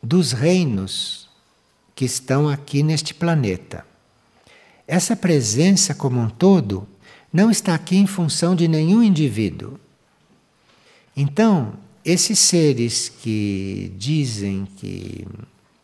dos 0.00 0.30
reinos 0.30 1.28
que 1.96 2.04
estão 2.04 2.48
aqui 2.48 2.80
neste 2.80 3.12
planeta. 3.12 3.84
Essa 4.86 5.16
presença 5.16 5.92
como 5.92 6.20
um 6.20 6.28
todo 6.28 6.86
não 7.32 7.50
está 7.50 7.74
aqui 7.74 7.96
em 7.96 8.06
função 8.06 8.54
de 8.54 8.68
nenhum 8.68 9.02
indivíduo. 9.02 9.80
Então, 11.16 11.72
esses 12.04 12.38
seres 12.38 13.08
que 13.08 13.92
dizem 13.98 14.68
que 14.76 15.26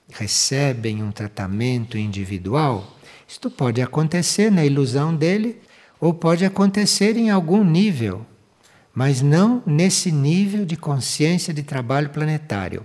recebem 0.09 1.03
um 1.03 1.11
tratamento 1.11 1.99
individual, 1.99 2.97
isto 3.27 3.51
pode 3.51 3.83
acontecer 3.83 4.53
na 4.53 4.65
ilusão 4.65 5.17
dele 5.17 5.61
ou 5.99 6.15
pode 6.15 6.45
acontecer 6.45 7.17
em 7.17 7.31
algum 7.31 7.65
nível, 7.65 8.25
mas 8.95 9.23
não 9.23 9.63
nesse 9.67 10.13
nível 10.13 10.65
de 10.65 10.77
consciência 10.77 11.53
de 11.53 11.63
trabalho 11.63 12.11
planetário. 12.11 12.85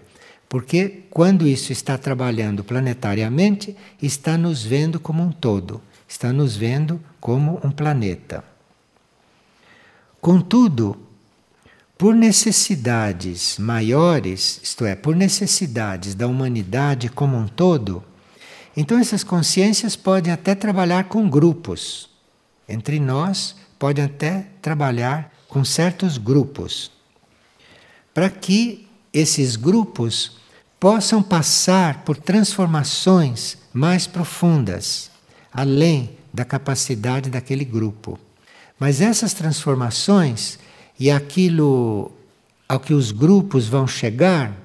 Porque 0.50 1.04
quando 1.10 1.46
isso 1.46 1.72
está 1.72 1.98
trabalhando 1.98 2.64
planetariamente, 2.64 3.76
está 4.02 4.38
nos 4.38 4.64
vendo 4.64 5.00
como 5.00 5.22
um 5.22 5.32
todo, 5.32 5.82
está 6.08 6.32
nos 6.32 6.56
vendo 6.56 7.02
como 7.20 7.60
um 7.64 7.72
planeta. 7.72 8.44
Contudo, 10.22 10.98
por 11.98 12.16
necessidades 12.16 13.58
maiores, 13.58 14.62
isto 14.64 14.86
é, 14.86 14.96
por 14.96 15.16
necessidades 15.16 16.16
da 16.16 16.28
humanidade 16.28 17.10
como 17.10 17.36
um 17.36 17.48
todo, 17.48 18.04
então 18.76 18.98
essas 18.98 19.24
consciências 19.24 19.96
podem 19.96 20.32
até 20.32 20.56
trabalhar 20.56 21.06
com 21.06 21.30
grupos 21.30 22.10
entre 22.68 23.00
nós 23.00 23.56
pode 23.80 24.02
até 24.02 24.48
trabalhar 24.62 25.32
com 25.48 25.64
certos 25.64 26.18
grupos, 26.18 26.92
para 28.14 28.30
que 28.30 28.88
esses 29.14 29.56
grupos 29.56 30.38
possam 30.80 31.24
passar 31.24 32.04
por 32.04 32.18
transformações 32.18 33.58
mais 33.74 34.06
profundas, 34.06 35.10
além 35.52 36.12
da 36.34 36.46
capacidade 36.46 37.30
daquele 37.30 37.66
grupo. 37.66 38.20
Mas 38.80 39.02
essas 39.02 39.34
transformações 39.34 40.60
e 41.00 41.10
aquilo 41.10 42.12
ao 42.68 42.80
que 42.80 42.94
os 42.94 43.12
grupos 43.12 43.68
vão 43.68 43.88
chegar 43.88 44.56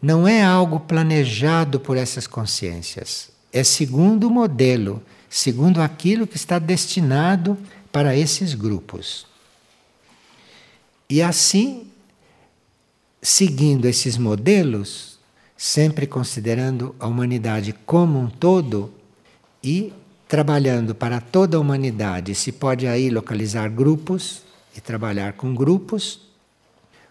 não 0.00 0.26
é 0.26 0.42
algo 0.42 0.80
planejado 0.80 1.78
por 1.78 1.96
essas 1.96 2.26
consciências. 2.26 3.30
É 3.52 3.62
segundo 3.62 4.28
o 4.28 4.30
modelo 4.30 5.02
segundo 5.32 5.80
aquilo 5.80 6.26
que 6.26 6.36
está 6.36 6.58
destinado 6.58 7.56
para 7.90 8.14
esses 8.14 8.54
grupos. 8.54 9.26
E 11.12 11.20
assim, 11.20 11.88
seguindo 13.20 13.84
esses 13.84 14.16
modelos, 14.16 15.18
sempre 15.54 16.06
considerando 16.06 16.96
a 16.98 17.06
humanidade 17.06 17.74
como 17.84 18.18
um 18.18 18.30
todo 18.30 18.90
e 19.62 19.92
trabalhando 20.26 20.94
para 20.94 21.20
toda 21.20 21.58
a 21.58 21.60
humanidade, 21.60 22.34
se 22.34 22.50
pode 22.50 22.86
aí 22.86 23.10
localizar 23.10 23.68
grupos 23.68 24.42
e 24.74 24.80
trabalhar 24.80 25.34
com 25.34 25.54
grupos, 25.54 26.18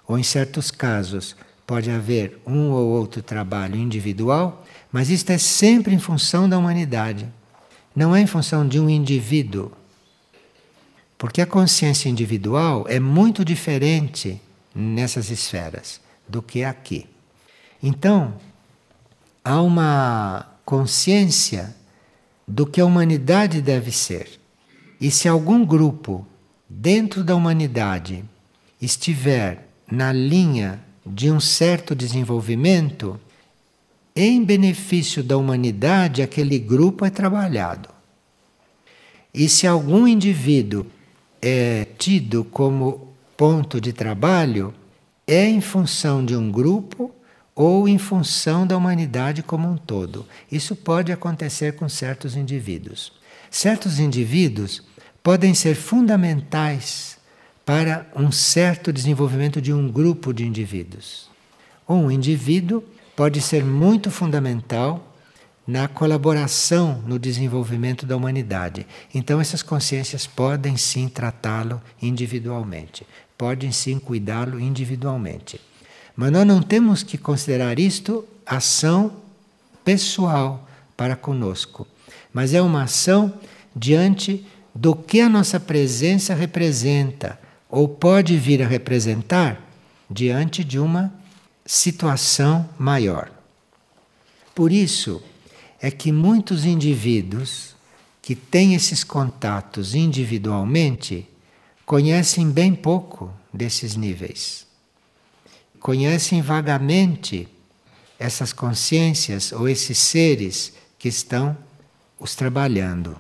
ou 0.08 0.18
em 0.18 0.24
certos 0.24 0.72
casos 0.72 1.36
pode 1.68 1.92
haver 1.92 2.42
um 2.44 2.72
ou 2.72 2.88
outro 2.88 3.22
trabalho 3.22 3.76
individual, 3.76 4.66
mas 4.92 5.12
isto 5.12 5.30
é 5.30 5.38
sempre 5.38 5.94
em 5.94 6.00
função 6.00 6.50
da 6.50 6.58
humanidade, 6.58 7.30
não 7.96 8.16
é 8.16 8.22
em 8.22 8.26
função 8.26 8.68
de 8.68 8.80
um 8.80 8.90
indivíduo. 8.90 9.72
Porque 11.22 11.40
a 11.40 11.46
consciência 11.46 12.10
individual 12.10 12.84
é 12.90 13.00
muito 13.00 13.46
diferente 13.46 14.42
nessas 14.74 15.30
esferas 15.30 16.02
do 16.28 16.42
que 16.42 16.64
aqui. 16.64 17.06
Então, 17.84 18.34
há 19.46 19.62
uma 19.62 20.48
consciência 20.66 21.76
do 22.48 22.66
que 22.66 22.82
a 22.82 22.86
humanidade 22.88 23.62
deve 23.62 23.92
ser. 23.92 24.40
E 25.00 25.12
se 25.12 25.28
algum 25.28 25.64
grupo 25.64 26.26
dentro 26.68 27.24
da 27.24 27.36
humanidade 27.36 28.26
estiver 28.82 29.68
na 29.92 30.12
linha 30.12 30.84
de 31.06 31.30
um 31.30 31.40
certo 31.40 31.94
desenvolvimento, 31.94 33.20
em 34.16 34.44
benefício 34.44 35.24
da 35.24 35.38
humanidade, 35.38 36.24
aquele 36.24 36.58
grupo 36.58 37.06
é 37.06 37.12
trabalhado. 37.12 37.90
E 39.32 39.48
se 39.48 39.68
algum 39.68 40.08
indivíduo 40.08 40.88
é 41.42 41.86
tido 41.98 42.44
como 42.44 43.14
ponto 43.36 43.82
de 43.82 43.92
trabalho, 43.92 44.74
é 45.26 45.48
em 45.48 45.62
função 45.62 46.24
de 46.24 46.36
um 46.36 46.52
grupo 46.52 47.12
ou 47.56 47.88
em 47.88 47.98
função 47.98 48.66
da 48.66 48.78
humanidade 48.78 49.44
como 49.44 49.70
um 49.70 49.78
todo. 49.78 50.26
Isso 50.52 50.76
pode 50.76 51.12
acontecer 51.12 51.74
com 51.74 51.90
certos 51.90 52.36
indivíduos. 52.36 53.12
Certos 53.50 54.00
indivíduos 54.00 54.84
podem 55.24 55.54
ser 55.54 55.76
fundamentais 55.76 57.18
para 57.66 58.08
um 58.16 58.32
certo 58.32 58.92
desenvolvimento 58.92 59.62
de 59.62 59.74
um 59.74 59.92
grupo 59.92 60.34
de 60.34 60.46
indivíduos. 60.46 61.30
Um 61.88 62.10
indivíduo 62.10 62.84
pode 63.16 63.42
ser 63.42 63.64
muito 63.64 64.10
fundamental 64.10 65.11
na 65.66 65.88
colaboração 65.88 67.04
no 67.06 67.20
desenvolvimento 67.20 68.06
da 68.06 68.18
humanidade. 68.18 68.86
Então, 69.14 69.40
essas 69.40 69.62
consciências 69.62 70.26
podem 70.26 70.76
sim 70.76 71.08
tratá-lo 71.08 71.82
individualmente, 72.02 73.06
podem 73.38 73.72
sim 73.72 74.00
cuidá-lo 74.00 74.60
individualmente. 74.60 75.62
Mas 76.16 76.32
nós 76.32 76.46
não 76.46 76.62
temos 76.62 77.04
que 77.04 77.18
considerar 77.18 77.80
isto 77.80 78.26
ação 78.46 79.14
pessoal 79.84 80.68
para 80.98 81.16
conosco, 81.16 81.88
mas 82.34 82.54
é 82.54 82.62
uma 82.62 82.84
ação 82.84 83.34
diante 83.76 84.46
do 84.74 84.96
que 84.96 85.22
a 85.22 85.30
nossa 85.30 85.60
presença 85.60 86.34
representa 86.34 87.40
ou 87.70 87.88
pode 87.88 88.38
vir 88.38 88.62
a 88.62 88.68
representar 88.68 89.62
diante 90.10 90.64
de 90.64 90.78
uma 90.78 91.14
situação 91.66 92.68
maior. 92.78 93.32
Por 94.54 94.72
isso 94.72 95.24
é 95.82 95.90
que 95.90 96.12
muitos 96.12 96.64
indivíduos 96.64 97.76
que 98.22 98.36
têm 98.36 98.76
esses 98.76 99.04
contatos 99.04 99.96
individualmente 99.96 101.28
conhecem 101.86 102.50
bem 102.50 102.76
pouco 102.76 103.34
desses 103.52 103.96
níveis 103.96 104.70
conhecem 105.82 106.42
vagamente 106.42 107.48
essas 108.20 108.54
consciências 108.54 109.52
ou 109.52 109.68
esses 109.68 109.98
seres 109.98 110.74
que 110.98 111.10
estão 111.10 111.58
os 112.20 112.36
trabalhando. 112.36 113.18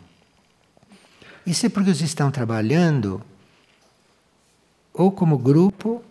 Isso 1.46 1.66
é 1.66 1.70
porque 1.70 1.90
os 1.90 2.02
estão 2.02 2.30
trabalhando 2.30 3.20
ou 4.94 5.12
como 5.12 5.40
grupo 5.40 6.04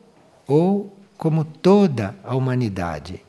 ou 0.46 0.94
como 1.16 1.44
toda 1.44 2.18
a 2.24 2.34
humanidade. 2.34 3.22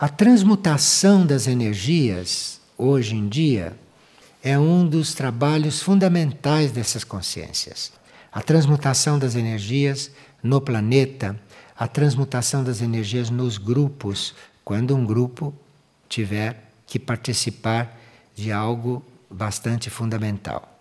A 0.00 0.08
transmutação 0.08 1.26
das 1.26 1.46
energias, 1.46 2.58
hoje 2.78 3.14
em 3.14 3.28
dia, 3.28 3.78
é 4.42 4.58
um 4.58 4.88
dos 4.88 5.12
trabalhos 5.12 5.82
fundamentais 5.82 6.72
dessas 6.72 7.04
consciências. 7.04 7.92
A 8.32 8.40
transmutação 8.40 9.18
das 9.18 9.34
energias 9.34 10.10
no 10.42 10.58
planeta, 10.58 11.38
a 11.76 11.86
transmutação 11.86 12.64
das 12.64 12.80
energias 12.80 13.28
nos 13.28 13.58
grupos, 13.58 14.34
quando 14.64 14.96
um 14.96 15.04
grupo 15.04 15.54
tiver 16.08 16.72
que 16.86 16.98
participar 16.98 17.94
de 18.34 18.50
algo 18.50 19.04
bastante 19.30 19.90
fundamental. 19.90 20.80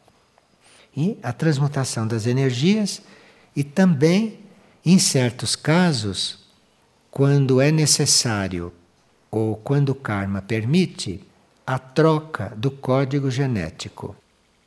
E 0.96 1.18
a 1.22 1.34
transmutação 1.34 2.08
das 2.08 2.26
energias 2.26 3.02
e 3.54 3.66
também, 3.66 4.40
em 4.86 4.98
certos 4.98 5.58
casos, 5.58 6.40
quando 7.12 7.60
é 7.60 7.70
necessário 7.70 8.72
ou 9.32 9.56
quando 9.56 9.90
o 9.90 9.96
karma 9.96 10.42
permite, 10.42 11.24
a 11.66 11.78
troca 11.78 12.54
do 12.58 12.72
código 12.72 13.30
genético. 13.30 14.16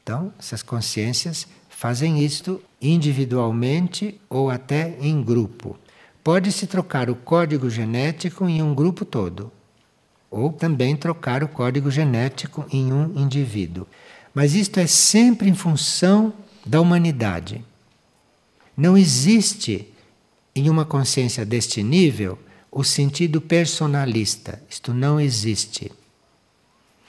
Então, 0.03 0.33
essas 0.39 0.63
consciências 0.63 1.47
fazem 1.69 2.25
isto 2.25 2.63
individualmente 2.81 4.21
ou 4.31 4.51
até 4.51 4.97
em 5.01 5.23
grupo. 5.23 5.77
Pode-se 6.23 6.67
trocar 6.67 7.11
o 7.11 7.17
código 7.17 7.69
genético 7.69 8.49
em 8.49 8.63
um 8.63 8.73
grupo 8.73 9.05
todo, 9.05 9.51
ou 10.31 10.53
também 10.53 10.97
trocar 10.97 11.43
o 11.43 11.49
código 11.49 11.91
genético 11.91 12.65
em 12.73 12.93
um 12.93 13.13
indivíduo. 13.19 13.87
Mas 14.33 14.55
isto 14.55 14.79
é 14.79 14.87
sempre 14.87 15.49
em 15.49 15.55
função 15.55 16.33
da 16.65 16.81
humanidade. 16.81 17.65
Não 18.77 18.97
existe 18.97 19.93
em 20.55 20.71
uma 20.71 20.85
consciência 20.85 21.45
deste 21.45 21.83
nível 21.83 22.39
o 22.73 22.83
sentido 22.83 23.39
personalista. 23.39 24.61
Isto 24.69 24.95
não 24.95 25.21
existe. 25.21 25.93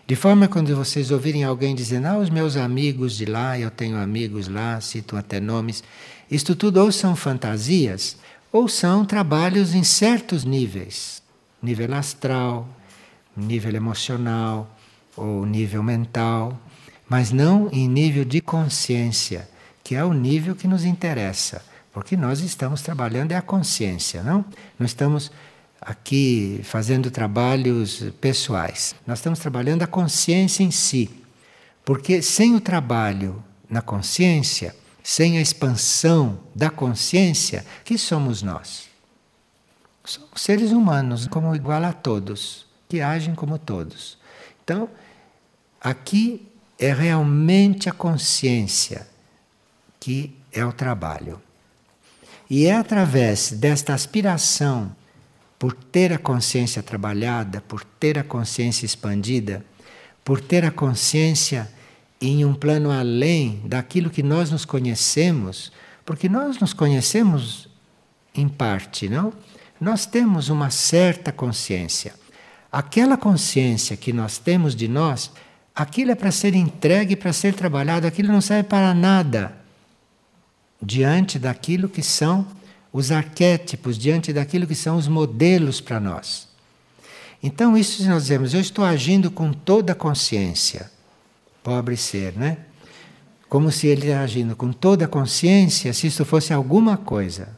De 0.06 0.18
forma 0.18 0.50
quando 0.50 0.76
vocês 0.76 1.10
ouvirem 1.10 1.46
alguém 1.46 1.74
dizendo, 1.74 2.08
ah, 2.08 2.18
os 2.18 2.30
meus 2.30 2.58
amigos 2.58 3.16
de 3.16 3.24
lá, 3.24 3.58
eu 3.58 3.72
tenho 3.72 3.96
amigos 3.96 4.50
lá, 4.50 4.82
citam 4.82 5.18
até 5.18 5.40
nomes, 5.40 5.82
isto 6.30 6.54
tudo 6.54 6.82
ou 6.82 6.92
são 6.92 7.16
fantasias, 7.16 8.18
ou 8.52 8.68
são 8.68 9.06
trabalhos 9.06 9.74
em 9.74 9.84
certos 9.84 10.44
níveis. 10.44 11.24
Nível 11.62 11.94
astral, 11.94 12.68
nível 13.36 13.74
emocional, 13.74 14.78
ou 15.16 15.46
nível 15.46 15.82
mental, 15.82 16.60
mas 17.08 17.32
não 17.32 17.70
em 17.72 17.88
nível 17.88 18.26
de 18.26 18.42
consciência, 18.42 19.50
que 19.82 19.96
é 19.96 20.04
o 20.04 20.14
nível 20.14 20.56
que 20.56 20.68
nos 20.68 20.84
interessa, 20.84 21.64
porque 21.94 22.18
nós 22.18 22.42
estamos 22.42 22.82
trabalhando 22.82 23.32
é 23.32 23.36
a 23.38 23.42
consciência, 23.42 24.22
não? 24.22 24.44
Não 24.78 24.86
estamos 24.86 25.32
aqui 25.86 26.62
fazendo 26.64 27.12
trabalhos 27.12 28.04
pessoais. 28.22 28.96
Nós 29.06 29.20
estamos 29.20 29.40
trabalhando 29.40 29.84
a 29.84 29.88
consciência 29.88 30.64
em 30.64 30.72
si. 30.72 31.10
Porque 31.84 32.22
sem 32.22 32.56
o 32.56 32.62
trabalho 32.62 33.44
na 33.70 33.82
consciência, 33.82 34.76
sem 35.04 35.38
a 35.38 35.42
expansão 35.42 36.40
da 36.56 36.70
consciência, 36.70 37.66
que 37.84 37.98
somos 37.98 38.42
nós? 38.42 38.88
Somos 40.06 40.42
seres 40.42 40.72
humanos, 40.72 41.28
como 41.28 41.56
igual 41.56 41.84
a 41.84 41.92
todos, 41.92 42.66
que 42.88 43.02
agem 43.02 43.36
como 43.36 43.58
todos. 43.58 44.18
Então, 44.64 44.90
aqui 45.82 46.48
é 46.80 46.94
realmente 46.94 47.90
a 47.90 47.94
consciência 47.94 49.08
que 50.00 50.38
é 50.52 50.66
o 50.66 50.72
trabalho. 50.72 51.42
E 52.50 52.66
é 52.66 52.76
através 52.76 53.52
desta 53.52 53.94
aspiração 53.94 54.94
por 55.64 55.74
ter 55.74 56.12
a 56.12 56.18
consciência 56.18 56.84
trabalhada, 56.84 57.62
por 57.62 57.86
ter 57.86 58.20
a 58.20 58.24
consciência 58.26 58.86
expandida, 58.86 59.66
por 60.22 60.42
ter 60.42 60.66
a 60.66 60.72
consciência 60.72 61.72
em 62.20 62.44
um 62.44 62.54
plano 62.54 62.92
além 62.92 63.62
daquilo 63.64 64.10
que 64.10 64.22
nós 64.22 64.52
nos 64.52 64.66
conhecemos, 64.66 65.72
porque 66.04 66.28
nós 66.28 66.60
nos 66.60 66.74
conhecemos 66.74 67.70
em 68.36 68.50
parte, 68.50 69.08
não? 69.08 69.32
Nós 69.80 70.06
temos 70.06 70.50
uma 70.50 70.70
certa 70.70 71.32
consciência. 71.32 72.14
Aquela 72.70 73.16
consciência 73.16 73.96
que 73.96 74.12
nós 74.12 74.38
temos 74.38 74.76
de 74.76 74.90
nós, 74.90 75.32
aquilo 75.74 76.12
é 76.12 76.16
para 76.16 76.32
ser 76.32 76.56
entregue, 76.56 77.16
para 77.16 77.32
ser 77.32 77.54
trabalhado, 77.54 78.06
aquilo 78.06 78.34
não 78.34 78.42
serve 78.42 78.68
para 78.68 78.94
nada 78.94 79.56
diante 80.82 81.40
daquilo 81.40 81.88
que 81.88 82.04
são 82.04 82.46
os 82.94 83.12
arquétipos 83.12 83.98
diante 83.98 84.32
daquilo 84.32 84.68
que 84.68 84.76
são 84.76 84.96
os 84.96 85.08
modelos 85.08 85.82
para 85.82 86.00
nós. 86.00 86.48
Então, 87.42 87.76
isso 87.76 88.02
se 88.02 88.08
nós 88.08 88.24
dizemos, 88.24 88.54
eu 88.54 88.62
estou 88.62 88.86
agindo 88.86 89.32
com 89.32 89.52
toda 89.52 89.94
a 89.94 89.96
consciência. 89.96 90.90
Pobre 91.64 91.98
ser, 91.98 92.34
né? 92.38 92.60
Como 93.50 93.72
se 93.72 93.88
ele 93.88 94.14
agindo 94.14 94.56
com 94.56 94.72
toda 94.72 95.06
a 95.06 95.08
consciência, 95.08 95.92
se 95.92 96.08
isso 96.08 96.24
fosse 96.24 96.54
alguma 96.54 96.96
coisa. 96.96 97.50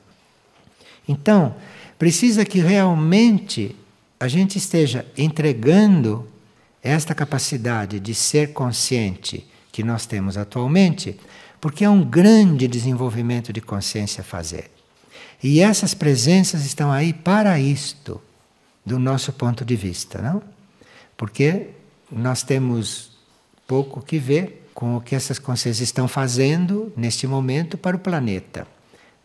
Então, 1.07 1.55
precisa 1.99 2.45
que 2.45 2.59
realmente 2.59 3.75
a 4.19 4.27
gente 4.27 4.57
esteja 4.57 5.05
entregando 5.17 6.27
esta 6.81 7.13
capacidade 7.13 7.99
de 7.99 8.15
ser 8.15 8.53
consciente 8.53 9.45
que 9.71 9.83
nós 9.83 10.05
temos 10.05 10.37
atualmente, 10.37 11.19
porque 11.59 11.83
é 11.83 11.89
um 11.89 12.03
grande 12.03 12.67
desenvolvimento 12.67 13.51
de 13.51 13.59
consciência 13.59 14.23
fazer. 14.23 14.74
E 15.47 15.59
essas 15.59 15.93
presenças 15.93 16.65
estão 16.65 16.91
aí 16.91 17.13
para 17.13 17.59
isto, 17.59 18.19
do 18.83 18.97
nosso 18.97 19.31
ponto 19.31 19.63
de 19.63 19.75
vista, 19.75 20.19
não? 20.19 20.41
Porque 21.15 21.69
nós 22.11 22.41
temos 22.41 23.11
pouco 23.67 24.01
que 24.01 24.17
ver 24.17 24.67
com 24.73 24.97
o 24.97 25.01
que 25.01 25.13
essas 25.13 25.37
consciências 25.37 25.87
estão 25.87 26.07
fazendo 26.07 26.91
neste 26.97 27.27
momento 27.27 27.77
para 27.77 27.95
o 27.95 27.99
planeta. 27.99 28.67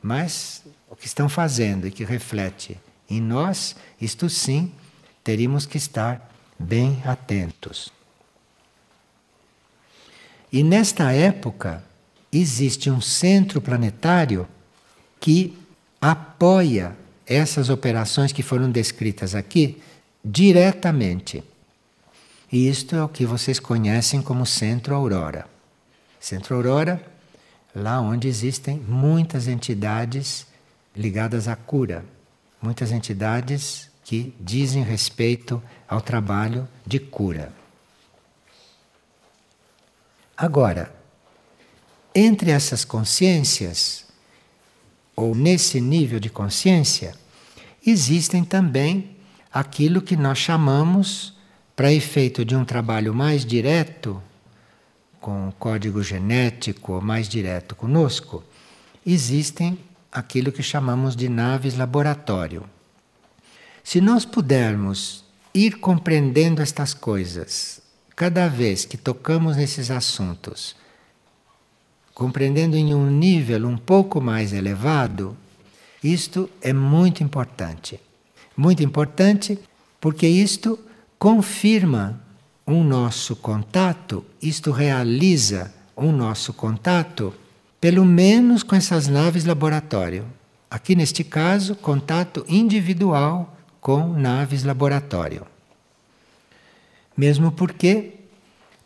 Mas 0.03 0.63
o 0.91 0.95
que 0.95 1.07
estão 1.07 1.27
fazendo 1.27 1.87
e 1.87 1.91
que 1.91 2.05
reflete 2.05 2.79
em 3.09 3.19
nós, 3.19 3.75
isto 3.99 4.29
sim, 4.29 4.71
teríamos 5.25 5.65
que 5.65 5.79
estar 5.79 6.31
bem 6.59 7.03
atentos. 7.07 7.91
E 10.53 10.63
nesta 10.63 11.13
época 11.13 11.83
existe 12.31 12.91
um 12.91 13.01
centro 13.01 13.59
planetário 13.59 14.47
que 15.19 15.57
apoia 16.01 16.97
essas 17.27 17.69
operações 17.69 18.33
que 18.33 18.43
foram 18.43 18.71
descritas 18.71 19.35
aqui 19.35 19.83
diretamente. 20.25 21.45
E 22.51 22.69
isto 22.69 22.97
é 22.97 23.05
o 23.05 23.09
que 23.09 23.25
vocês 23.25 23.61
conhecem 23.61 24.21
como 24.21 24.45
Centro 24.45 24.95
Aurora. 24.95 25.47
Centro 26.19 26.57
Aurora, 26.57 27.01
lá 27.75 28.01
onde 28.01 28.27
existem 28.27 28.79
muitas 28.79 29.47
entidades 29.47 30.47
ligadas 30.97 31.47
à 31.47 31.55
cura, 31.55 32.05
muitas 32.61 32.91
entidades 32.91 33.89
que 34.05 34.35
dizem 34.41 34.83
respeito 34.83 35.63
ao 35.89 36.01
trabalho 36.01 36.69
de 36.85 36.99
cura. 36.99 37.53
Agora, 40.37 40.93
entre 42.15 42.51
essas 42.51 42.85
consciências, 42.85 44.10
ou 45.21 45.35
nesse 45.35 45.81
nível 45.81 46.19
de 46.19 46.31
consciência, 46.31 47.15
existem 47.87 48.43
também 48.43 49.17
aquilo 49.53 50.01
que 50.01 50.17
nós 50.17 50.39
chamamos, 50.39 51.35
para 51.77 51.93
efeito 51.93 52.43
de 52.45 52.57
um 52.57 52.65
trabalho 52.65 53.15
mais 53.15 53.45
direto, 53.45 54.23
com 55.21 55.49
o 55.49 55.53
código 55.53 56.03
genético 56.03 57.03
mais 57.03 57.29
direto 57.29 57.75
conosco, 57.75 58.43
existem 59.05 59.79
aquilo 60.11 60.51
que 60.51 60.63
chamamos 60.63 61.15
de 61.15 61.29
naves 61.29 61.77
laboratório. 61.77 62.65
Se 63.85 64.01
nós 64.01 64.25
pudermos 64.25 65.23
ir 65.53 65.79
compreendendo 65.81 66.63
estas 66.63 66.95
coisas 66.95 67.83
cada 68.17 68.49
vez 68.49 68.87
que 68.87 68.97
tocamos 68.97 69.57
nesses 69.57 69.91
assuntos, 69.91 70.75
compreendendo 72.21 72.77
em 72.77 72.95
um 72.95 73.07
nível 73.07 73.67
um 73.67 73.79
pouco 73.79 74.21
mais 74.21 74.53
elevado, 74.53 75.35
isto 76.05 76.51
é 76.61 76.71
muito 76.71 77.25
importante. 77.25 77.99
Muito 78.55 78.83
importante 78.83 79.59
porque 79.99 80.27
isto 80.29 80.79
confirma 81.19 82.21
um 82.67 82.85
nosso 82.85 83.35
contato, 83.35 84.23
isto 84.43 84.71
realiza 84.71 85.73
um 85.97 86.13
nosso 86.13 86.53
contato, 86.53 87.33
pelo 87.81 88.05
menos 88.05 88.63
com 88.63 88.77
essas 88.77 89.09
naves 89.09 89.47
laboratório. 89.47 90.27
Aqui 90.71 90.95
neste 90.95 91.25
caso, 91.25 91.75
contato 91.75 92.45
individual 92.47 93.57
com 93.81 94.13
naves 94.13 94.63
laboratório. 94.63 95.47
Mesmo 97.17 97.51
porque, 97.51 98.13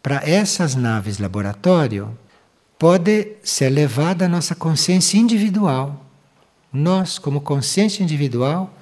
para 0.01 0.23
essas 0.25 0.77
naves 0.77 1.19
laboratório, 1.19 2.17
pode 2.79 3.33
ser 3.43 3.71
levada 3.71 4.27
a 4.27 4.29
nossa 4.29 4.55
consciência 4.55 5.19
individual. 5.19 6.05
Nós, 6.73 7.19
como 7.19 7.41
consciência 7.41 8.03
individual, 8.03 8.73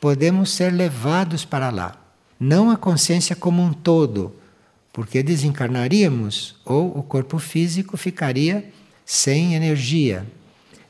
podemos 0.00 0.50
ser 0.50 0.72
levados 0.72 1.44
para 1.44 1.70
lá. 1.70 1.96
Não 2.40 2.70
a 2.70 2.76
consciência 2.76 3.34
como 3.36 3.62
um 3.62 3.72
todo, 3.72 4.34
porque 4.92 5.22
desencarnaríamos 5.22 6.56
ou 6.64 6.96
o 6.96 7.02
corpo 7.02 7.38
físico 7.38 7.96
ficaria 7.96 8.72
sem 9.04 9.54
energia. 9.54 10.26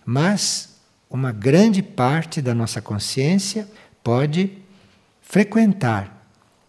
Mas 0.04 0.78
uma 1.10 1.32
grande 1.32 1.82
parte 1.82 2.40
da 2.40 2.54
nossa 2.54 2.80
consciência 2.80 3.68
pode 4.02 4.58
frequentar 5.22 6.26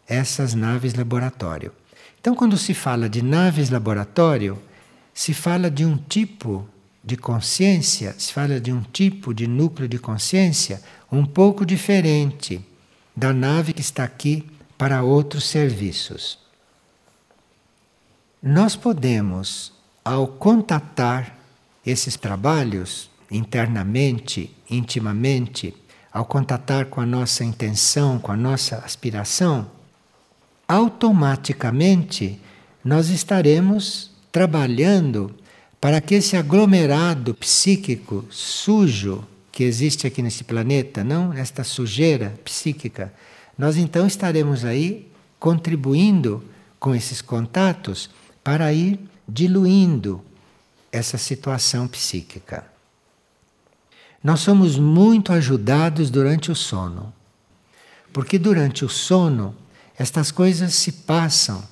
essas 0.07 0.53
naves 0.53 0.93
laboratório. 0.93 1.71
Então, 2.19 2.35
quando 2.35 2.57
se 2.57 2.73
fala 2.73 3.07
de 3.07 3.21
naves 3.21 3.69
laboratório, 3.69 4.57
se 5.19 5.33
fala 5.33 5.69
de 5.69 5.83
um 5.83 5.97
tipo 5.97 6.65
de 7.03 7.17
consciência, 7.17 8.15
se 8.17 8.31
fala 8.31 8.57
de 8.57 8.71
um 8.71 8.81
tipo 8.81 9.33
de 9.33 9.47
núcleo 9.47 9.85
de 9.85 9.99
consciência 9.99 10.81
um 11.11 11.25
pouco 11.25 11.65
diferente 11.65 12.65
da 13.13 13.33
nave 13.33 13.73
que 13.73 13.81
está 13.81 14.05
aqui 14.05 14.49
para 14.77 15.03
outros 15.03 15.43
serviços. 15.43 16.39
Nós 18.41 18.77
podemos, 18.77 19.73
ao 20.05 20.25
contatar 20.25 21.37
esses 21.85 22.15
trabalhos 22.15 23.09
internamente, 23.29 24.55
intimamente, 24.69 25.75
ao 26.13 26.23
contatar 26.23 26.85
com 26.85 27.01
a 27.01 27.05
nossa 27.05 27.43
intenção, 27.43 28.19
com 28.19 28.31
a 28.31 28.37
nossa 28.37 28.77
aspiração, 28.77 29.69
automaticamente 30.65 32.39
nós 32.85 33.09
estaremos 33.09 34.08
trabalhando 34.31 35.33
para 35.79 36.01
que 36.01 36.15
esse 36.15 36.35
aglomerado 36.35 37.33
psíquico 37.33 38.25
sujo 38.29 39.25
que 39.51 39.63
existe 39.63 40.05
aqui 40.05 40.21
nesse 40.21 40.43
planeta, 40.43 41.03
não 41.03 41.33
esta 41.33 41.63
sujeira 41.63 42.33
psíquica, 42.43 43.13
nós 43.57 43.77
então 43.77 44.05
estaremos 44.07 44.63
aí 44.63 45.09
contribuindo 45.39 46.43
com 46.79 46.95
esses 46.95 47.21
contatos 47.21 48.09
para 48.43 48.71
ir 48.73 48.99
diluindo 49.27 50.23
essa 50.91 51.17
situação 51.17 51.87
psíquica. 51.87 52.65
Nós 54.23 54.41
somos 54.41 54.77
muito 54.77 55.31
ajudados 55.31 56.09
durante 56.09 56.51
o 56.51 56.55
sono. 56.55 57.13
Porque 58.11 58.39
durante 58.39 58.83
o 58.83 58.89
sono, 58.89 59.55
estas 59.97 60.31
coisas 60.31 60.73
se 60.73 60.91
passam 60.91 61.63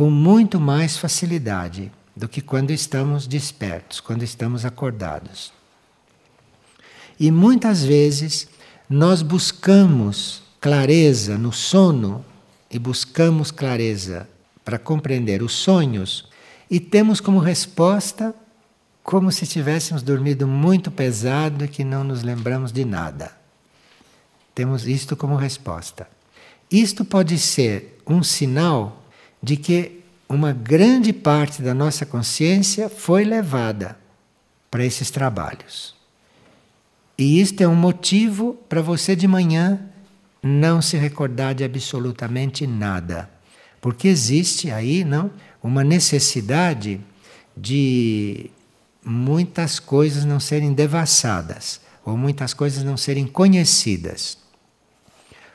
com 0.00 0.08
muito 0.08 0.58
mais 0.58 0.96
facilidade 0.96 1.92
do 2.16 2.26
que 2.26 2.40
quando 2.40 2.70
estamos 2.70 3.26
despertos, 3.26 4.00
quando 4.00 4.22
estamos 4.22 4.64
acordados. 4.64 5.52
E 7.18 7.30
muitas 7.30 7.84
vezes 7.84 8.48
nós 8.88 9.20
buscamos 9.20 10.42
clareza 10.58 11.36
no 11.36 11.52
sono 11.52 12.24
e 12.70 12.78
buscamos 12.78 13.50
clareza 13.50 14.26
para 14.64 14.78
compreender 14.78 15.42
os 15.42 15.52
sonhos 15.52 16.26
e 16.70 16.80
temos 16.80 17.20
como 17.20 17.38
resposta 17.38 18.34
como 19.02 19.30
se 19.30 19.46
tivéssemos 19.46 20.02
dormido 20.02 20.48
muito 20.48 20.90
pesado 20.90 21.62
e 21.62 21.68
que 21.68 21.84
não 21.84 22.04
nos 22.04 22.22
lembramos 22.22 22.72
de 22.72 22.86
nada. 22.86 23.36
Temos 24.54 24.86
isto 24.86 25.14
como 25.14 25.36
resposta. 25.36 26.08
Isto 26.70 27.04
pode 27.04 27.38
ser 27.38 28.00
um 28.06 28.22
sinal 28.22 28.99
de 29.42 29.56
que 29.56 30.00
uma 30.28 30.52
grande 30.52 31.12
parte 31.12 31.62
da 31.62 31.74
nossa 31.74 32.06
consciência 32.06 32.88
foi 32.88 33.24
levada 33.24 33.98
para 34.70 34.84
esses 34.84 35.10
trabalhos. 35.10 35.94
E 37.18 37.40
isto 37.40 37.60
é 37.60 37.68
um 37.68 37.74
motivo 37.74 38.54
para 38.68 38.80
você 38.80 39.14
de 39.16 39.26
manhã 39.26 39.80
não 40.42 40.80
se 40.80 40.96
recordar 40.96 41.54
de 41.54 41.64
absolutamente 41.64 42.66
nada. 42.66 43.28
Porque 43.80 44.08
existe 44.08 44.70
aí, 44.70 45.04
não, 45.04 45.30
uma 45.62 45.82
necessidade 45.82 47.00
de 47.56 48.50
muitas 49.04 49.78
coisas 49.78 50.24
não 50.24 50.40
serem 50.40 50.72
devassadas 50.72 51.80
ou 52.04 52.16
muitas 52.16 52.54
coisas 52.54 52.84
não 52.84 52.96
serem 52.96 53.26
conhecidas. 53.26 54.38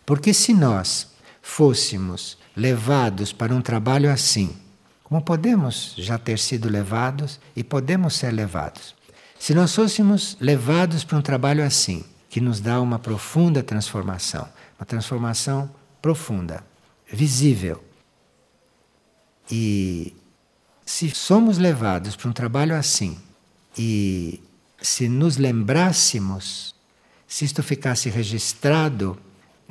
Porque 0.05 0.33
se 0.33 0.53
nós 0.53 1.07
fôssemos 1.41 2.37
levados 2.55 3.33
para 3.33 3.53
um 3.53 3.61
trabalho 3.61 4.11
assim, 4.11 4.55
como 5.03 5.21
podemos 5.21 5.93
já 5.97 6.17
ter 6.17 6.39
sido 6.39 6.69
levados 6.69 7.39
e 7.55 7.63
podemos 7.63 8.15
ser 8.15 8.31
levados, 8.31 8.95
se 9.37 9.53
nós 9.53 9.75
fôssemos 9.75 10.37
levados 10.39 11.03
para 11.03 11.17
um 11.17 11.21
trabalho 11.21 11.63
assim, 11.63 12.03
que 12.29 12.41
nos 12.41 12.59
dá 12.59 12.81
uma 12.81 12.97
profunda 12.97 13.61
transformação, 13.61 14.47
uma 14.79 14.85
transformação 14.85 15.69
profunda, 16.01 16.65
visível. 17.11 17.83
E 19.49 20.15
se 20.85 21.09
somos 21.11 21.57
levados 21.57 22.15
para 22.15 22.29
um 22.29 22.33
trabalho 22.33 22.75
assim, 22.75 23.17
e 23.77 24.41
se 24.81 25.07
nos 25.07 25.37
lembrássemos, 25.37 26.73
se 27.27 27.45
isto 27.45 27.61
ficasse 27.61 28.09
registrado 28.09 29.17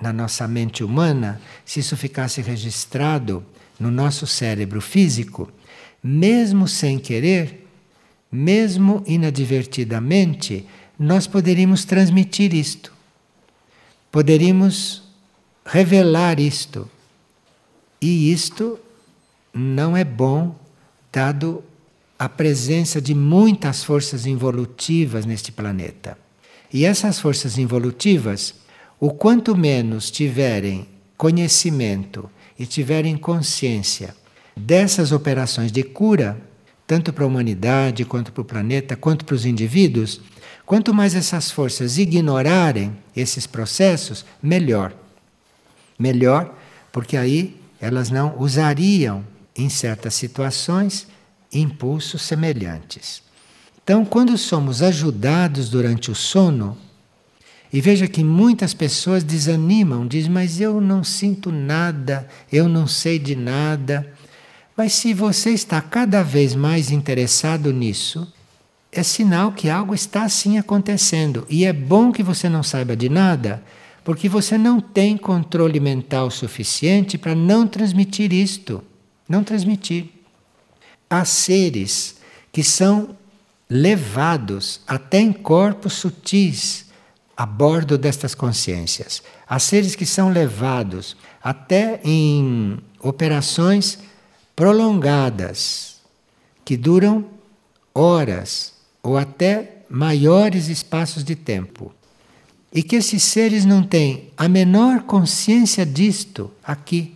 na 0.01 0.12
nossa 0.12 0.47
mente 0.49 0.82
humana, 0.82 1.40
se 1.64 1.80
isso 1.80 1.97
ficasse 1.97 2.40
registrado 2.40 3.45
no 3.78 3.90
nosso 3.90 4.26
cérebro 4.26 4.80
físico, 4.80 5.51
mesmo 6.03 6.68
sem 6.68 6.99
querer, 6.99 7.66
mesmo 8.30 9.03
inadvertidamente, 9.07 10.66
nós 10.99 11.26
poderíamos 11.26 11.84
transmitir 11.84 12.55
isto. 12.55 12.92
Poderíamos 14.11 15.03
revelar 15.64 16.38
isto. 16.38 16.90
E 18.01 18.32
isto 18.32 18.78
não 19.53 19.97
é 19.97 20.05
bom, 20.05 20.59
dado 21.12 21.64
a 22.18 22.28
presença 22.28 23.01
de 23.01 23.14
muitas 23.14 23.82
forças 23.82 24.26
involutivas 24.26 25.24
neste 25.24 25.51
planeta. 25.51 26.18
E 26.72 26.84
essas 26.84 27.20
forças 27.20 27.57
involutivas, 27.57 28.55
o 28.99 29.11
quanto 29.11 29.57
menos 29.57 30.11
tiverem 30.11 30.88
conhecimento 31.16 32.30
e 32.59 32.66
tiverem 32.66 33.16
consciência 33.16 34.14
dessas 34.57 35.12
operações 35.12 35.72
de 35.72 35.82
cura, 35.82 36.40
tanto 36.86 37.12
para 37.12 37.24
a 37.24 37.26
humanidade, 37.26 38.05
quanto 38.05 38.32
para 38.32 38.42
o 38.42 38.45
planeta, 38.45 38.97
quanto 38.97 39.24
para 39.24 39.34
os 39.34 39.45
indivíduos, 39.45 40.20
quanto 40.64 40.95
mais 40.95 41.14
essas 41.14 41.51
forças 41.51 41.99
ignorarem 41.99 42.97
esses 43.16 43.47
processos, 43.47 44.24
melhor. 44.42 44.95
Melhor, 45.99 46.57
porque 46.92 47.16
aí 47.16 47.61
elas 47.80 48.11
não 48.11 48.36
usariam, 48.38 49.24
em 49.57 49.68
certas 49.68 50.14
situações, 50.14 51.07
impulsos 51.53 52.22
semelhantes. 52.22 53.22
Então, 53.82 54.05
quando 54.05 54.36
somos 54.38 54.82
ajudados 54.82 55.68
durante 55.68 56.11
o 56.11 56.14
sono, 56.14 56.76
e 57.75 57.81
veja 57.81 58.07
que 58.07 58.22
muitas 58.22 58.72
pessoas 58.72 59.25
desanimam, 59.25 60.07
dizem, 60.07 60.31
mas 60.31 60.61
eu 60.61 60.81
não 60.81 61.03
sinto 61.03 61.51
nada, 61.51 62.29
eu 62.53 62.68
não 62.68 62.87
sei 62.87 63.18
de 63.18 63.35
nada. 63.35 64.09
Mas 64.77 64.93
se 64.93 65.12
você 65.12 65.51
está 65.51 65.81
cada 65.81 66.22
vez 66.22 66.55
mais 66.55 66.93
interessado 66.93 67.72
nisso, 67.72 68.33
é 68.93 69.03
sinal 69.03 69.51
que 69.51 69.68
algo 69.68 69.93
está 69.93 70.22
assim 70.22 70.57
acontecendo. 70.57 71.45
E 71.51 71.64
é 71.64 71.72
bom 71.72 72.12
que 72.12 72.22
você 72.22 72.49
não 72.49 72.62
saiba 72.62 72.95
de 72.95 73.09
nada, 73.09 73.61
porque 74.05 74.29
você 74.29 74.57
não 74.57 74.81
tem 74.81 75.16
controle 75.16 75.81
mental 75.81 76.31
suficiente 76.31 77.18
para 77.18 77.35
não 77.35 77.66
transmitir 77.66 78.33
isto. 78.33 78.85
Não 79.29 79.43
transmitir. 79.43 80.11
Há 81.11 81.25
seres 81.25 82.18
que 82.53 82.62
são 82.62 83.16
levados 83.68 84.81
até 84.87 85.18
em 85.18 85.33
corpos 85.33 85.95
sutis 85.95 86.85
a 87.37 87.45
bordo 87.45 87.99
destas 87.99 88.35
consciências. 88.35 89.22
Há 89.47 89.59
seres 89.59 89.97
que 89.97 90.07
são 90.07 90.30
levados 90.30 91.16
até 91.43 92.01
em 92.05 92.78
operações 93.01 93.99
prolongadas, 94.55 96.01
que 96.64 96.76
duram 96.76 97.26
horas 97.95 98.72
ou 99.03 99.18
até 99.18 99.78
maiores 99.89 100.68
espaços 100.68 101.24
de 101.24 101.35
tempo. 101.35 101.93
E 102.72 102.82
que 102.82 102.97
esses 102.97 103.22
seres 103.22 103.64
não 103.64 103.82
têm 103.82 104.30
a 104.37 104.49
menor 104.49 105.03
consciência 105.03 105.85
disto 105.87 106.51
aqui, 106.62 107.14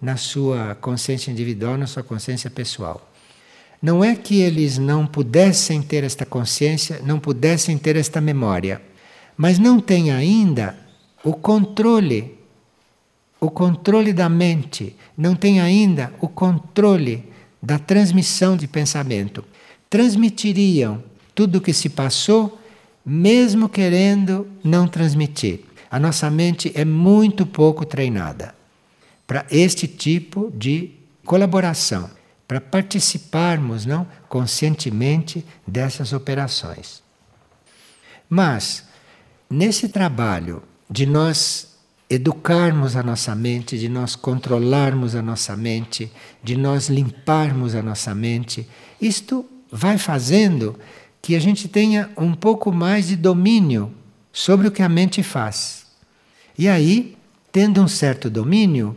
na 0.00 0.16
sua 0.16 0.74
consciência 0.74 1.30
individual, 1.30 1.76
na 1.76 1.86
sua 1.86 2.02
consciência 2.02 2.50
pessoal. 2.50 3.10
Não 3.80 4.02
é 4.02 4.14
que 4.14 4.40
eles 4.40 4.78
não 4.78 5.06
pudessem 5.06 5.80
ter 5.82 6.02
esta 6.04 6.26
consciência, 6.26 7.00
não 7.04 7.18
pudessem 7.18 7.78
ter 7.78 7.96
esta 7.96 8.20
memória, 8.20 8.80
mas 9.36 9.58
não 9.58 9.80
têm 9.80 10.10
ainda 10.10 10.78
o 11.22 11.32
controle, 11.32 12.38
o 13.40 13.50
controle 13.50 14.12
da 14.12 14.28
mente, 14.28 14.96
não 15.16 15.34
têm 15.34 15.60
ainda 15.60 16.12
o 16.20 16.28
controle 16.28 17.28
da 17.62 17.78
transmissão 17.78 18.56
de 18.56 18.66
pensamento. 18.66 19.44
Transmitiriam 19.90 21.02
tudo 21.34 21.58
o 21.58 21.60
que 21.60 21.72
se 21.72 21.88
passou, 21.88 22.60
mesmo 23.04 23.68
querendo 23.68 24.46
não 24.64 24.88
transmitir. 24.88 25.60
A 25.90 25.98
nossa 25.98 26.30
mente 26.30 26.72
é 26.74 26.84
muito 26.84 27.44
pouco 27.44 27.84
treinada 27.84 28.54
para 29.26 29.44
este 29.50 29.86
tipo 29.86 30.50
de 30.54 30.90
colaboração 31.24 32.10
para 32.46 32.60
participarmos 32.60 33.84
não 33.84 34.06
conscientemente 34.28 35.44
dessas 35.66 36.12
operações. 36.12 37.02
Mas 38.28 38.85
nesse 39.48 39.88
trabalho 39.88 40.62
de 40.90 41.06
nós 41.06 41.76
educarmos 42.08 42.94
a 42.94 43.02
nossa 43.02 43.34
mente, 43.34 43.78
de 43.78 43.88
nós 43.88 44.14
controlarmos 44.14 45.14
a 45.14 45.22
nossa 45.22 45.56
mente, 45.56 46.10
de 46.42 46.56
nós 46.56 46.88
limparmos 46.88 47.74
a 47.74 47.82
nossa 47.82 48.14
mente, 48.14 48.68
isto 49.00 49.44
vai 49.70 49.98
fazendo 49.98 50.78
que 51.20 51.34
a 51.34 51.40
gente 51.40 51.66
tenha 51.66 52.10
um 52.16 52.32
pouco 52.32 52.70
mais 52.70 53.08
de 53.08 53.16
domínio 53.16 53.92
sobre 54.32 54.68
o 54.68 54.70
que 54.70 54.82
a 54.82 54.88
mente 54.88 55.22
faz. 55.22 55.86
E 56.56 56.68
aí, 56.68 57.16
tendo 57.50 57.82
um 57.82 57.88
certo 57.88 58.30
domínio, 58.30 58.96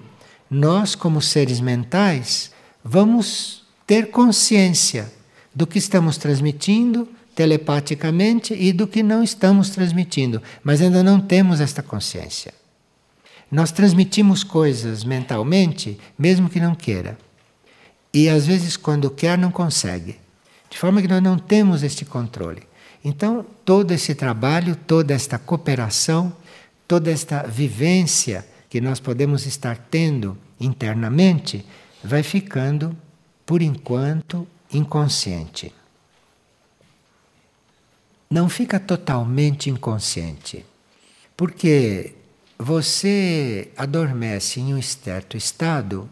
nós, 0.49 0.93
como 0.93 1.21
seres 1.21 1.59
mentais, 1.59 2.51
vamos 2.83 3.63
ter 3.87 4.11
consciência 4.11 5.11
do 5.53 5.65
que 5.65 5.79
estamos 5.79 6.17
transmitindo 6.17 7.07
telepaticamente 7.39 8.53
e 8.53 8.73
do 8.73 8.85
que 8.85 9.01
não 9.01 9.23
estamos 9.23 9.69
transmitindo, 9.69 10.43
mas 10.61 10.81
ainda 10.81 11.01
não 11.01 11.21
temos 11.21 11.61
esta 11.61 11.81
consciência. 11.81 12.53
Nós 13.49 13.71
transmitimos 13.71 14.43
coisas 14.43 15.05
mentalmente, 15.05 15.97
mesmo 16.17 16.49
que 16.49 16.59
não 16.59 16.75
queira. 16.75 17.17
E 18.13 18.27
às 18.27 18.45
vezes, 18.45 18.75
quando 18.75 19.09
quer, 19.09 19.37
não 19.37 19.51
consegue. 19.51 20.19
De 20.69 20.77
forma 20.77 21.01
que 21.01 21.07
nós 21.07 21.23
não 21.23 21.39
temos 21.39 21.81
este 21.81 22.03
controle. 22.03 22.63
Então, 23.05 23.45
todo 23.63 23.93
esse 23.93 24.13
trabalho, 24.13 24.75
toda 24.75 25.13
esta 25.13 25.39
cooperação, 25.39 26.33
toda 26.85 27.09
esta 27.09 27.43
vivência 27.43 28.45
que 28.69 28.81
nós 28.81 28.99
podemos 28.99 29.45
estar 29.45 29.77
tendo 29.89 30.37
internamente, 30.59 31.65
vai 32.03 32.21
ficando, 32.21 32.93
por 33.45 33.61
enquanto, 33.61 34.45
inconsciente. 34.73 35.73
Não 38.29 38.47
fica 38.47 38.79
totalmente 38.79 39.69
inconsciente, 39.69 40.63
porque 41.35 42.13
você 42.57 43.71
adormece 43.75 44.59
em 44.59 44.73
um 44.73 44.81
certo 44.81 45.35
estado 45.35 46.07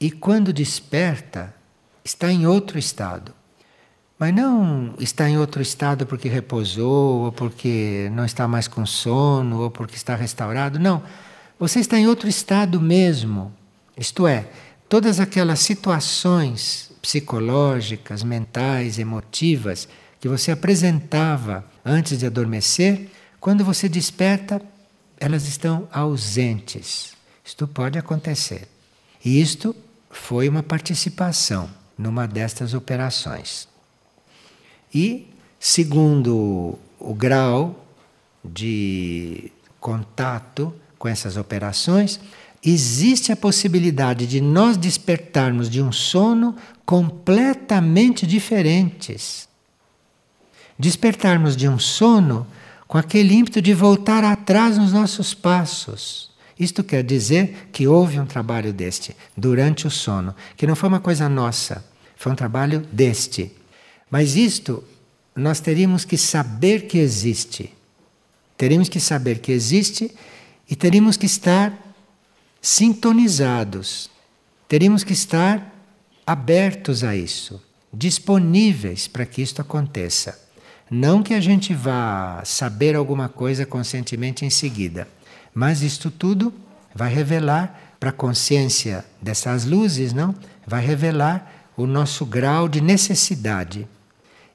e 0.00 0.10
quando 0.10 0.52
desperta, 0.52 1.54
está 2.04 2.32
em 2.32 2.46
outro 2.46 2.78
estado. 2.78 3.32
Mas 4.18 4.34
não 4.34 4.94
está 4.98 5.28
em 5.28 5.36
outro 5.36 5.60
estado 5.60 6.06
porque 6.06 6.28
repousou, 6.28 7.24
ou 7.24 7.32
porque 7.32 8.08
não 8.12 8.24
está 8.24 8.48
mais 8.48 8.66
com 8.66 8.86
sono, 8.86 9.60
ou 9.60 9.70
porque 9.70 9.96
está 9.96 10.14
restaurado. 10.14 10.78
Não. 10.78 11.02
Você 11.58 11.80
está 11.80 11.98
em 11.98 12.06
outro 12.06 12.28
estado 12.28 12.80
mesmo. 12.80 13.52
Isto 13.96 14.26
é, 14.26 14.48
todas 14.88 15.20
aquelas 15.20 15.60
situações 15.60 16.90
psicológicas, 17.02 18.22
mentais, 18.22 18.98
emotivas 18.98 19.88
que 20.22 20.28
você 20.28 20.52
apresentava 20.52 21.64
antes 21.84 22.20
de 22.20 22.26
adormecer, 22.26 23.08
quando 23.40 23.64
você 23.64 23.88
desperta, 23.88 24.62
elas 25.18 25.48
estão 25.48 25.88
ausentes. 25.90 27.14
Isto 27.44 27.66
pode 27.66 27.98
acontecer. 27.98 28.68
E 29.24 29.40
isto 29.40 29.74
foi 30.08 30.48
uma 30.48 30.62
participação 30.62 31.68
numa 31.98 32.28
destas 32.28 32.72
operações. 32.72 33.66
E, 34.94 35.26
segundo 35.58 36.78
o 37.00 37.14
grau 37.14 37.84
de 38.44 39.50
contato 39.80 40.72
com 41.00 41.08
essas 41.08 41.36
operações, 41.36 42.20
existe 42.64 43.32
a 43.32 43.36
possibilidade 43.36 44.24
de 44.28 44.40
nós 44.40 44.76
despertarmos 44.76 45.68
de 45.68 45.82
um 45.82 45.90
sono 45.90 46.54
completamente 46.86 48.24
diferentes. 48.24 49.50
Despertarmos 50.82 51.56
de 51.56 51.68
um 51.68 51.78
sono 51.78 52.44
com 52.88 52.98
aquele 52.98 53.34
ímpeto 53.34 53.62
de 53.62 53.72
voltar 53.72 54.24
atrás 54.24 54.76
nos 54.76 54.92
nossos 54.92 55.32
passos. 55.32 56.32
Isto 56.58 56.82
quer 56.82 57.04
dizer 57.04 57.68
que 57.70 57.86
houve 57.86 58.18
um 58.18 58.26
trabalho 58.26 58.72
deste 58.72 59.14
durante 59.36 59.86
o 59.86 59.90
sono, 59.92 60.34
que 60.56 60.66
não 60.66 60.74
foi 60.74 60.88
uma 60.88 60.98
coisa 60.98 61.28
nossa, 61.28 61.84
foi 62.16 62.32
um 62.32 62.34
trabalho 62.34 62.80
deste. 62.90 63.52
Mas 64.10 64.34
isto 64.34 64.82
nós 65.36 65.60
teríamos 65.60 66.04
que 66.04 66.18
saber 66.18 66.88
que 66.88 66.98
existe. 66.98 67.72
Teríamos 68.58 68.88
que 68.88 68.98
saber 68.98 69.38
que 69.38 69.52
existe 69.52 70.12
e 70.68 70.74
teríamos 70.74 71.16
que 71.16 71.26
estar 71.26 71.72
sintonizados. 72.60 74.10
Teríamos 74.66 75.04
que 75.04 75.12
estar 75.12 75.72
abertos 76.26 77.04
a 77.04 77.14
isso, 77.14 77.62
disponíveis 77.92 79.06
para 79.06 79.24
que 79.24 79.40
isto 79.40 79.62
aconteça. 79.62 80.41
Não 80.94 81.22
que 81.22 81.32
a 81.32 81.40
gente 81.40 81.72
vá 81.72 82.42
saber 82.44 82.94
alguma 82.94 83.26
coisa 83.26 83.64
conscientemente 83.64 84.44
em 84.44 84.50
seguida, 84.50 85.08
mas 85.54 85.80
isto 85.80 86.10
tudo 86.10 86.52
vai 86.94 87.10
revelar 87.10 87.94
para 87.98 88.10
a 88.10 88.12
consciência 88.12 89.02
dessas 89.18 89.64
luzes, 89.64 90.12
não? 90.12 90.34
Vai 90.66 90.84
revelar 90.84 91.50
o 91.78 91.86
nosso 91.86 92.26
grau 92.26 92.68
de 92.68 92.82
necessidade. 92.82 93.88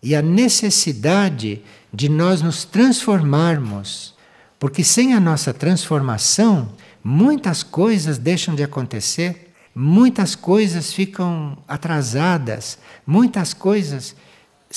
E 0.04 0.16
a 0.16 0.22
necessidade 0.22 1.64
de 1.92 2.08
nós 2.08 2.44
nos 2.44 2.64
transformarmos, 2.64 4.14
porque 4.60 4.84
sem 4.84 5.16
a 5.16 5.20
nossa 5.20 5.52
transformação, 5.56 6.70
muitas 7.04 7.64
coisas 7.64 8.20
deixam 8.20 8.54
de 8.54 8.62
acontecer, 8.62 9.52
muitas 9.74 10.36
coisas 10.36 10.94
ficam 10.94 11.58
atrasadas, 11.68 12.78
muitas 13.08 13.56
coisas 13.56 14.16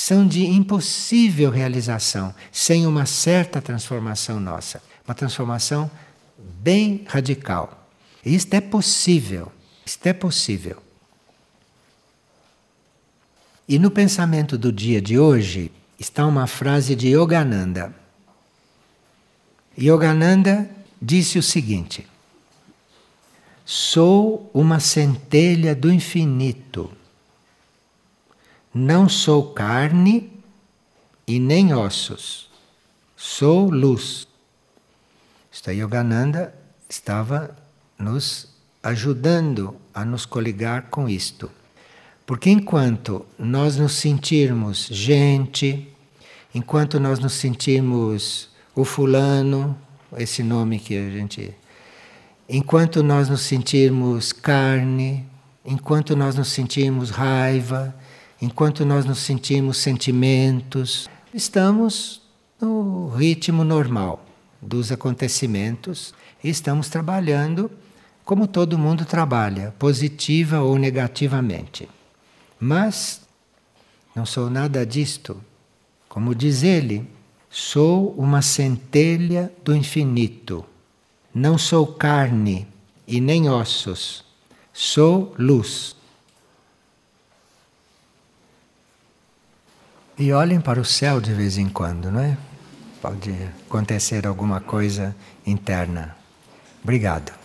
são 0.00 0.26
de 0.26 0.46
impossível 0.46 1.50
realização 1.50 2.34
sem 2.50 2.86
uma 2.86 3.04
certa 3.04 3.60
transformação 3.60 4.40
nossa, 4.40 4.82
uma 5.06 5.14
transformação 5.14 5.90
bem 6.38 7.04
radical. 7.06 7.86
Isto 8.24 8.54
é 8.54 8.62
possível, 8.62 9.52
isto 9.84 10.06
é 10.06 10.14
possível. 10.14 10.82
E 13.68 13.78
no 13.78 13.90
pensamento 13.90 14.56
do 14.56 14.72
dia 14.72 15.02
de 15.02 15.18
hoje 15.18 15.70
está 15.98 16.26
uma 16.26 16.46
frase 16.46 16.96
de 16.96 17.08
Yogananda. 17.08 17.94
Yogananda 19.78 20.70
disse 21.00 21.38
o 21.38 21.42
seguinte: 21.42 22.06
Sou 23.66 24.50
uma 24.54 24.80
centelha 24.80 25.74
do 25.74 25.92
infinito. 25.92 26.90
Não 28.72 29.08
sou 29.08 29.52
carne 29.52 30.32
e 31.26 31.38
nem 31.38 31.74
ossos. 31.74 32.48
Sou 33.16 33.70
luz. 33.70 34.26
Esta 35.52 35.72
Yogananda 35.72 36.54
estava 36.88 37.56
nos 37.98 38.48
ajudando 38.82 39.76
a 39.92 40.04
nos 40.04 40.24
coligar 40.24 40.84
com 40.90 41.08
isto. 41.08 41.50
Porque 42.24 42.48
enquanto 42.48 43.26
nós 43.38 43.76
nos 43.76 43.94
sentirmos 43.94 44.86
gente, 44.90 45.88
enquanto 46.54 47.00
nós 47.00 47.18
nos 47.18 47.32
sentirmos 47.32 48.48
o 48.74 48.84
fulano, 48.84 49.76
esse 50.16 50.42
nome 50.42 50.78
que 50.78 50.96
a 50.96 51.10
gente. 51.10 51.54
Enquanto 52.48 53.02
nós 53.02 53.28
nos 53.28 53.42
sentirmos 53.42 54.32
carne, 54.32 55.26
enquanto 55.64 56.16
nós 56.16 56.36
nos 56.36 56.48
sentirmos 56.48 57.10
raiva, 57.10 57.94
enquanto 58.40 58.84
nós 58.84 59.04
nos 59.04 59.18
sentimos 59.18 59.76
sentimentos, 59.76 61.08
estamos 61.32 62.22
no 62.60 63.08
ritmo 63.10 63.64
normal 63.64 64.24
dos 64.60 64.92
acontecimentos 64.92 66.14
e 66.42 66.48
estamos 66.48 66.88
trabalhando 66.88 67.70
como 68.24 68.46
todo 68.46 68.78
mundo 68.78 69.04
trabalha, 69.04 69.74
positiva 69.78 70.60
ou 70.60 70.78
negativamente. 70.78 71.88
Mas 72.60 73.22
não 74.14 74.24
sou 74.24 74.48
nada 74.48 74.86
disto. 74.86 75.42
Como 76.08 76.34
diz 76.34 76.62
ele, 76.62 77.08
sou 77.48 78.12
uma 78.16 78.42
centelha 78.42 79.52
do 79.64 79.74
infinito. 79.74 80.64
Não 81.34 81.56
sou 81.58 81.86
carne 81.86 82.66
e 83.06 83.20
nem 83.20 83.48
ossos. 83.48 84.24
Sou 84.72 85.34
luz. 85.38 85.96
E 90.20 90.34
olhem 90.34 90.60
para 90.60 90.78
o 90.78 90.84
céu 90.84 91.18
de 91.18 91.32
vez 91.32 91.56
em 91.56 91.66
quando, 91.66 92.12
não 92.12 92.20
é? 92.20 92.36
Pode 93.00 93.34
acontecer 93.66 94.26
alguma 94.26 94.60
coisa 94.60 95.16
interna. 95.46 96.14
Obrigado. 96.84 97.39